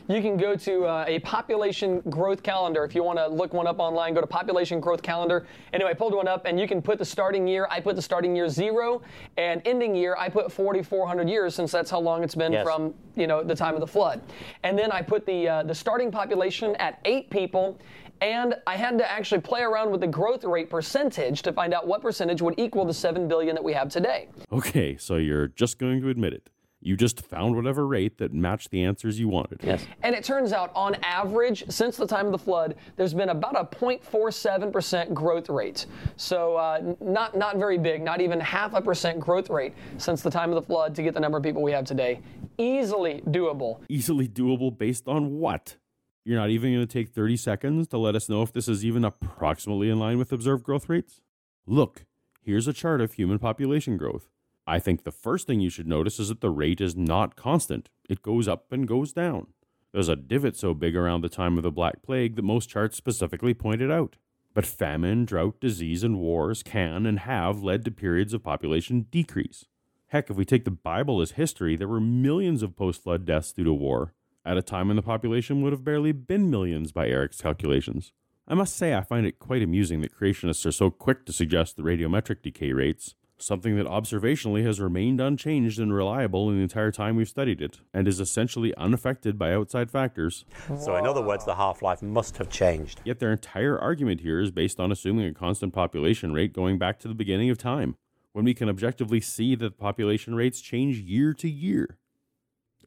You 0.08 0.22
can 0.22 0.38
go 0.38 0.56
to 0.56 0.86
uh, 0.86 1.06
a 1.08 1.18
population 1.20 2.00
growth 2.12 2.44
calendar. 2.44 2.84
If 2.86 2.94
you 2.94 3.04
want 3.04 3.18
to 3.18 3.28
look 3.28 3.54
one 3.56 3.66
up 3.66 3.80
online, 3.80 4.14
go 4.14 4.22
to 4.22 4.28
population 4.28 4.80
growth 4.80 5.02
calendar. 5.02 5.48
Anyway, 5.74 5.90
I 5.90 5.94
pulled 5.96 6.14
one 6.14 6.28
up 6.28 6.46
and 6.46 6.60
you 6.60 6.68
can 6.68 6.80
put 6.80 7.00
the 7.00 7.06
starting 7.06 7.48
year. 7.48 7.68
I 7.72 7.80
put 7.80 7.96
the 7.96 8.04
starting 8.04 8.36
year 8.36 8.48
zero 8.48 9.02
and 9.38 9.64
ending 9.66 9.96
year, 9.96 10.16
I 10.20 10.30
put 10.30 10.52
4,400 10.52 11.28
years 11.28 11.56
since 11.56 11.72
that's 11.72 11.90
how 11.90 12.00
long 12.00 12.24
it's 12.24 12.36
been 12.36 12.54
Yes. 12.54 12.64
from, 12.64 12.94
you 13.16 13.26
know, 13.26 13.44
the 13.44 13.56
time 13.56 13.74
of 13.74 13.80
the 13.80 13.88
flood. 13.88 14.22
And 14.64 14.78
then 14.78 14.92
I 14.92 15.02
put 15.02 15.26
the, 15.26 15.50
uh, 15.50 15.64
the 15.64 15.74
starting 15.74 16.12
population 16.12 16.76
at 16.76 17.00
eight 17.06 17.32
people. 17.32 17.80
And 18.22 18.54
I 18.68 18.76
had 18.78 18.98
to 19.00 19.12
actually 19.12 19.42
play 19.42 19.62
around 19.62 19.90
with 19.92 20.02
the 20.02 20.08
growth 20.08 20.44
rate 20.46 20.70
percentage 20.70 21.42
to 21.42 21.52
find 21.52 21.74
out 21.74 21.88
what 21.88 22.02
percentage 22.02 22.42
would 22.44 22.54
equal 22.58 22.86
the 22.86 22.94
7 22.94 23.28
billion 23.28 23.56
that 23.56 23.64
we 23.64 23.74
have 23.74 23.90
today. 23.90 24.30
Okay, 24.52 24.96
so 24.98 25.16
you're 25.16 25.48
just 25.50 25.80
going 25.80 26.00
to 26.02 26.10
admit 26.10 26.34
it. 26.34 26.50
You 26.86 26.96
just 26.96 27.22
found 27.26 27.56
whatever 27.56 27.88
rate 27.88 28.20
that 28.20 28.32
matched 28.32 28.70
the 28.70 28.84
answers 28.84 29.20
you 29.20 29.28
wanted. 29.28 29.60
Yes. 29.64 29.84
And 30.04 30.14
it 30.14 30.24
turns 30.24 30.54
out, 30.54 30.72
on 30.76 30.94
average, 31.02 31.64
since 31.68 31.98
the 31.98 32.06
time 32.06 32.28
of 32.28 32.32
the 32.32 32.38
flood, 32.38 32.76
there's 32.96 33.16
been 33.16 33.30
about 33.30 33.60
a 33.60 33.66
0.47% 33.76 35.12
growth 35.12 35.50
rate. 35.50 35.88
So 36.16 36.56
uh, 36.56 36.94
not 37.02 37.36
not 37.36 37.58
very 37.58 37.80
big, 37.80 38.04
not 38.04 38.22
even 38.22 38.40
half 38.40 38.76
a 38.76 38.82
percent 38.82 39.20
growth 39.20 39.50
rate 39.50 39.74
since 39.98 40.22
the 40.22 40.30
time 40.30 40.50
of 40.50 40.56
the 40.56 40.62
flood 40.62 40.94
to 40.94 41.02
get 41.02 41.16
the 41.16 41.20
number 41.20 41.40
of 41.40 41.44
people 41.44 41.64
we 41.64 41.72
have 41.72 41.86
today. 41.86 42.20
Easily 42.60 43.24
doable. 43.30 43.80
Easily 43.90 44.28
doable 44.28 44.78
based 44.78 45.08
on 45.08 45.40
what? 45.40 45.78
You're 46.24 46.38
not 46.38 46.52
even 46.52 46.72
going 46.72 46.86
to 46.86 46.94
take 46.94 47.10
30 47.10 47.36
seconds 47.38 47.88
to 47.88 47.98
let 47.98 48.16
us 48.16 48.30
know 48.30 48.44
if 48.44 48.54
this 48.54 48.68
is 48.68 48.86
even 48.86 49.04
approximately 49.04 49.90
in 49.90 49.98
line 49.98 50.20
with 50.20 50.32
observed 50.32 50.64
growth 50.64 50.88
rates? 50.88 51.20
Look, 51.66 52.06
here's 52.44 52.68
a 52.68 52.74
chart 52.74 53.02
of 53.02 53.14
human 53.14 53.40
population 53.40 53.98
growth. 53.98 54.30
I 54.68 54.80
think 54.80 55.04
the 55.04 55.12
first 55.12 55.46
thing 55.46 55.60
you 55.60 55.70
should 55.70 55.88
notice 55.88 56.20
is 56.20 56.30
that 56.30 56.42
the 56.42 56.50
rate 56.50 56.82
is 56.82 56.96
not 56.96 57.36
constant. 57.36 57.90
It 58.10 58.24
goes 58.24 58.48
up 58.48 58.72
and 58.72 58.88
goes 58.88 59.14
down. 59.14 59.48
There's 59.92 60.10
a 60.10 60.16
divot 60.16 60.58
so 60.58 60.74
big 60.74 60.96
around 60.96 61.22
the 61.22 61.30
time 61.30 61.58
of 61.58 61.64
the 61.64 61.72
Black 61.72 62.02
Plague 62.02 62.36
that 62.36 62.42
most 62.42 62.70
charts 62.70 62.98
specifically 62.98 63.54
point 63.54 63.82
it 63.82 63.92
out. 63.92 64.18
But 64.54 64.66
famine, 64.66 65.26
drought, 65.26 65.60
disease, 65.60 66.04
and 66.04 66.18
wars 66.18 66.64
can 66.64 67.06
and 67.06 67.20
have 67.20 67.62
led 67.62 67.86
to 67.86 67.92
periods 67.92 68.34
of 68.34 68.44
population 68.44 69.06
decrease. 69.12 69.66
Heck, 70.08 70.30
if 70.30 70.36
we 70.36 70.46
take 70.46 70.66
the 70.66 70.72
Bible 70.72 71.22
as 71.22 71.32
history, 71.32 71.76
there 71.76 71.88
were 71.88 72.00
millions 72.00 72.64
of 72.64 72.76
post 72.76 73.04
flood 73.04 73.26
deaths 73.26 73.52
due 73.52 73.64
to 73.64 73.74
war, 73.74 74.14
at 74.46 74.58
a 74.58 74.62
time 74.62 74.88
when 74.88 74.96
the 74.96 75.02
population 75.02 75.62
would 75.62 75.74
have 75.74 75.84
barely 75.84 76.12
been 76.12 76.50
millions 76.50 76.92
by 76.92 77.08
Eric's 77.08 77.42
calculations. 77.42 78.12
I 78.48 78.54
must 78.54 78.76
say, 78.76 78.94
I 78.94 79.02
find 79.02 79.26
it 79.26 79.40
quite 79.40 79.64
amusing 79.64 80.02
that 80.02 80.18
creationists 80.18 80.66
are 80.66 80.72
so 80.72 80.90
quick 80.90 81.26
to 81.26 81.34
suggest 81.34 81.76
the 81.76 81.84
radiometric 81.84 82.42
decay 82.42 82.72
rates, 82.72 83.16
something 83.38 83.76
that 83.76 83.86
observationally 83.86 84.66
has 84.66 84.80
remained 84.80 85.20
unchanged 85.20 85.80
and 85.80 85.94
reliable 85.94 86.50
in 86.50 86.58
the 86.58 86.64
entire 86.64 86.92
time 86.92 87.16
we've 87.16 87.28
studied 87.28 87.62
it, 87.62 87.80
and 87.94 88.08
is 88.08 88.20
essentially 88.20 88.74
unaffected 88.76 89.38
by 89.38 89.54
outside 89.54 89.92
factors. 89.92 90.46
So, 90.80 90.96
in 90.96 91.06
other 91.06 91.22
words, 91.22 91.46
the 91.46 91.56
half 91.56 91.82
life 91.82 92.02
must 92.02 92.38
have 92.38 92.50
changed. 92.50 93.02
Yet 93.04 93.20
their 93.20 93.32
entire 93.32 93.78
argument 93.78 94.22
here 94.22 94.40
is 94.40 94.52
based 94.52 94.80
on 94.80 94.92
assuming 94.92 95.26
a 95.26 95.34
constant 95.34 95.74
population 95.74 96.34
rate 96.34 96.54
going 96.54 96.78
back 96.78 97.00
to 97.00 97.08
the 97.08 97.14
beginning 97.14 97.50
of 97.50 97.58
time, 97.58 97.96
when 98.34 98.46
we 98.46 98.54
can 98.54 98.68
objectively 98.68 99.20
see 99.20 99.56
that 99.56 99.78
population 99.78 100.36
rates 100.36 100.60
change 100.60 100.98
year 101.00 101.34
to 101.34 101.50
year. 101.50 101.98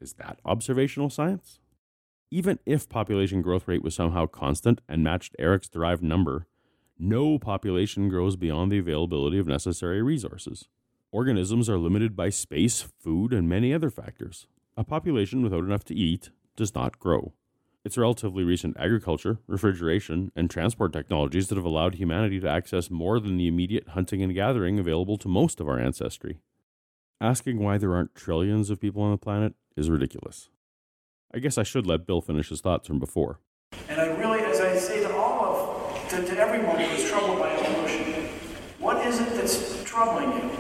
Is 0.01 0.15
that 0.15 0.41
observational 0.45 1.11
science? 1.11 1.61
Even 2.31 2.59
if 2.67 2.89
population 2.89 3.41
growth 3.41 3.67
rate 3.67 3.83
was 3.83 3.95
somehow 3.95 4.27
constant 4.27 4.81
and 4.87 5.03
matched 5.03 5.35
Eric's 5.39 5.69
derived 5.69 6.03
number, 6.03 6.47
no 6.99 7.39
population 7.39 8.09
grows 8.09 8.37
beyond 8.37 8.73
the 8.73 8.79
availability 8.79 9.39
of 9.39 9.47
necessary 9.47 10.03
resources. 10.03 10.69
Organisms 11.11 11.69
are 11.71 11.79
limited 11.79 12.15
by 12.15 12.29
space, 12.29 12.83
food, 12.83 13.33
and 13.33 13.49
many 13.49 13.73
other 13.73 13.91
factors. 13.91 14.47
A 14.77 14.85
population 14.85 15.43
without 15.43 15.65
enough 15.65 15.85
to 15.85 15.95
eat 15.95 16.31
does 16.57 16.75
not 16.75 16.99
grow. 16.99 17.33
It's 17.85 17.97
relatively 17.97 18.45
recent 18.45 18.77
agriculture, 18.79 19.39
refrigeration, 19.47 20.33
and 20.37 20.51
transport 20.51 20.93
technologies 20.93 21.49
that 21.49 21.55
have 21.57 21.65
allowed 21.65 21.95
humanity 21.95 22.41
to 22.41 22.49
access 22.49 22.91
more 22.91 23.19
than 23.21 23.37
the 23.37 23.47
immediate 23.47 23.89
hunting 23.89 24.23
and 24.23 24.35
gathering 24.35 24.79
available 24.79 25.17
to 25.19 25.29
most 25.29 25.61
of 25.61 25.69
our 25.69 25.79
ancestry. 25.79 26.41
Asking 27.21 27.61
why 27.61 27.79
there 27.79 27.95
aren't 27.95 28.15
trillions 28.15 28.69
of 28.69 28.81
people 28.81 29.03
on 29.03 29.13
the 29.13 29.17
planet 29.17 29.55
is 29.77 29.89
ridiculous. 29.89 30.51
I 31.33 31.39
guess 31.39 31.57
I 31.57 31.63
should 31.63 31.87
let 31.87 32.07
Bill 32.07 32.21
finish 32.21 32.49
his 32.49 32.61
thoughts 32.61 32.89
from 32.89 32.99
before. 32.99 33.41
And 33.89 34.01
I 34.01 34.07
really, 34.07 34.41
as 34.41 34.61
I 34.61 34.77
say 34.77 35.03
to 35.03 35.17
all 35.17 35.45
of, 35.45 36.08
to, 36.21 36.35
to 36.35 36.41
everyone 36.41 36.77
who 36.77 36.85
is 36.95 37.09
troubled 37.09 37.39
by 37.39 37.51
evolution, 37.53 38.29
what 38.79 39.05
is 39.07 39.21
it 39.21 39.35
that's 39.35 39.83
troubling 39.85 40.33
you? 40.33 40.51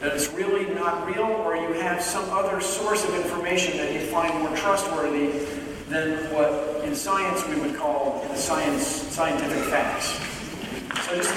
That 0.00 0.14
it's 0.14 0.32
really 0.32 0.72
not 0.74 1.06
real, 1.06 1.24
or 1.24 1.56
you 1.56 1.72
have 1.74 2.00
some 2.02 2.28
other 2.30 2.60
source 2.60 3.04
of 3.04 3.14
information 3.14 3.76
that 3.78 3.92
you 3.92 4.00
find 4.00 4.38
more 4.38 4.56
trustworthy 4.56 5.30
than 5.88 6.32
what 6.32 6.84
in 6.84 6.94
science 6.94 7.46
we 7.48 7.60
would 7.60 7.76
call 7.76 8.24
the 8.28 8.36
science, 8.36 8.86
scientific 8.86 9.64
facts? 9.64 10.12
So 11.06 11.16
just 11.16 11.34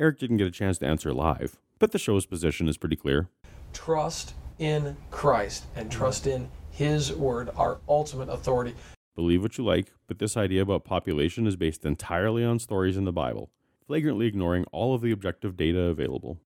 Eric 0.00 0.18
didn't 0.18 0.38
get 0.38 0.46
a 0.46 0.50
chance 0.50 0.78
to 0.78 0.86
answer 0.86 1.12
live, 1.12 1.58
but 1.78 1.92
the 1.92 1.98
show's 1.98 2.24
position 2.24 2.68
is 2.68 2.78
pretty 2.78 2.96
clear. 2.96 3.28
Trust 3.72 4.34
in 4.58 4.96
Christ 5.10 5.64
and 5.74 5.88
mm-hmm. 5.88 5.98
trust 5.98 6.26
in 6.26 6.48
His 6.70 7.12
Word, 7.12 7.50
our 7.56 7.78
ultimate 7.88 8.28
authority. 8.28 8.74
Believe 9.16 9.42
what 9.42 9.58
you 9.58 9.64
like, 9.64 9.92
but 10.06 10.18
this 10.18 10.36
idea 10.36 10.62
about 10.62 10.84
population 10.84 11.46
is 11.46 11.56
based 11.56 11.84
entirely 11.84 12.44
on 12.44 12.58
stories 12.58 12.96
in 12.96 13.04
the 13.04 13.12
Bible, 13.12 13.50
flagrantly 13.86 14.26
ignoring 14.26 14.64
all 14.72 14.94
of 14.94 15.02
the 15.02 15.10
objective 15.10 15.56
data 15.56 15.80
available. 15.80 16.38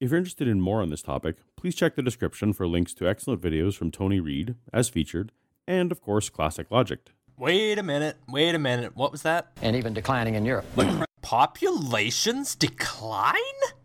If 0.00 0.10
you're 0.10 0.18
interested 0.18 0.48
in 0.48 0.60
more 0.60 0.82
on 0.82 0.90
this 0.90 1.02
topic, 1.02 1.36
please 1.56 1.76
check 1.76 1.94
the 1.94 2.02
description 2.02 2.52
for 2.52 2.66
links 2.66 2.92
to 2.94 3.08
excellent 3.08 3.40
videos 3.40 3.76
from 3.76 3.92
Tony 3.92 4.18
Reed, 4.18 4.56
as 4.72 4.88
featured, 4.88 5.30
and 5.68 5.92
of 5.92 6.00
course, 6.00 6.28
Classic 6.28 6.68
Logic. 6.70 6.98
Wait 7.38 7.78
a 7.78 7.82
minute. 7.82 8.16
Wait 8.28 8.54
a 8.54 8.58
minute. 8.58 8.96
What 8.96 9.12
was 9.12 9.22
that? 9.22 9.52
And 9.62 9.76
even 9.76 9.94
declining 9.94 10.34
in 10.34 10.44
Europe. 10.44 10.66
Populations 11.22 12.54
decline? 12.56 13.36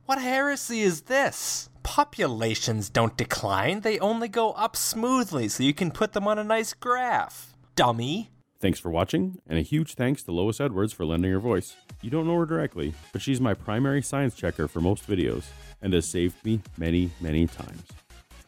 What 0.05 0.19
heresy 0.19 0.81
is 0.81 1.01
this? 1.01 1.69
Populations 1.87 2.89
don't 2.89 3.15
decline, 3.15 3.79
they 3.79 3.97
only 3.99 4.27
go 4.27 4.51
up 4.51 4.75
smoothly 4.75 5.47
so 5.47 5.63
you 5.63 5.73
can 5.73 5.89
put 5.89 6.11
them 6.11 6.27
on 6.27 6.37
a 6.37 6.43
nice 6.43 6.73
graph. 6.73 7.55
Dummy. 7.75 8.29
Thanks 8.59 8.77
for 8.77 8.91
watching, 8.91 9.39
and 9.47 9.57
a 9.57 9.61
huge 9.61 9.93
thanks 9.93 10.21
to 10.23 10.33
Lois 10.33 10.59
Edwards 10.59 10.91
for 10.91 11.05
lending 11.05 11.31
her 11.31 11.39
voice. 11.39 11.77
You 12.01 12.09
don't 12.09 12.27
know 12.27 12.37
her 12.39 12.45
directly, 12.45 12.93
but 13.13 13.21
she's 13.21 13.39
my 13.39 13.53
primary 13.53 14.01
science 14.01 14.35
checker 14.35 14.67
for 14.67 14.81
most 14.81 15.07
videos, 15.07 15.45
and 15.81 15.93
has 15.93 16.05
saved 16.05 16.43
me 16.43 16.61
many, 16.77 17.09
many 17.21 17.47
times. 17.47 17.85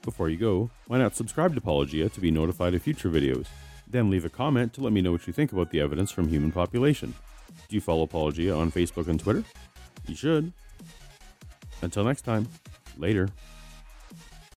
Before 0.02 0.28
you 0.28 0.36
go, 0.36 0.70
why 0.88 0.98
not 0.98 1.16
subscribe 1.16 1.54
to 1.54 1.60
Apologia 1.60 2.10
to 2.10 2.20
be 2.20 2.32
notified 2.32 2.74
of 2.74 2.84
future 2.84 3.10
videos? 3.10 3.48
Then 3.88 4.10
leave 4.10 4.26
a 4.26 4.30
comment 4.30 4.74
to 4.74 4.82
let 4.82 4.92
me 4.92 5.00
know 5.00 5.14
what 5.14 5.28
you 5.28 5.34
think 5.34 5.54
about 5.54 5.72
the 5.72 5.80
evidence 5.80 6.12
from 6.12 6.28
human 6.28 6.52
population. 6.52 7.14
Do 7.70 7.76
you 7.76 7.82
follow 7.82 8.04
Apologia 8.04 8.54
on 8.54 8.70
Facebook 8.70 9.08
and 9.08 9.18
Twitter? 9.20 9.46
You 10.08 10.16
should. 10.16 10.52
Until 11.82 12.04
next 12.04 12.24
time, 12.24 12.46
later. 12.98 13.30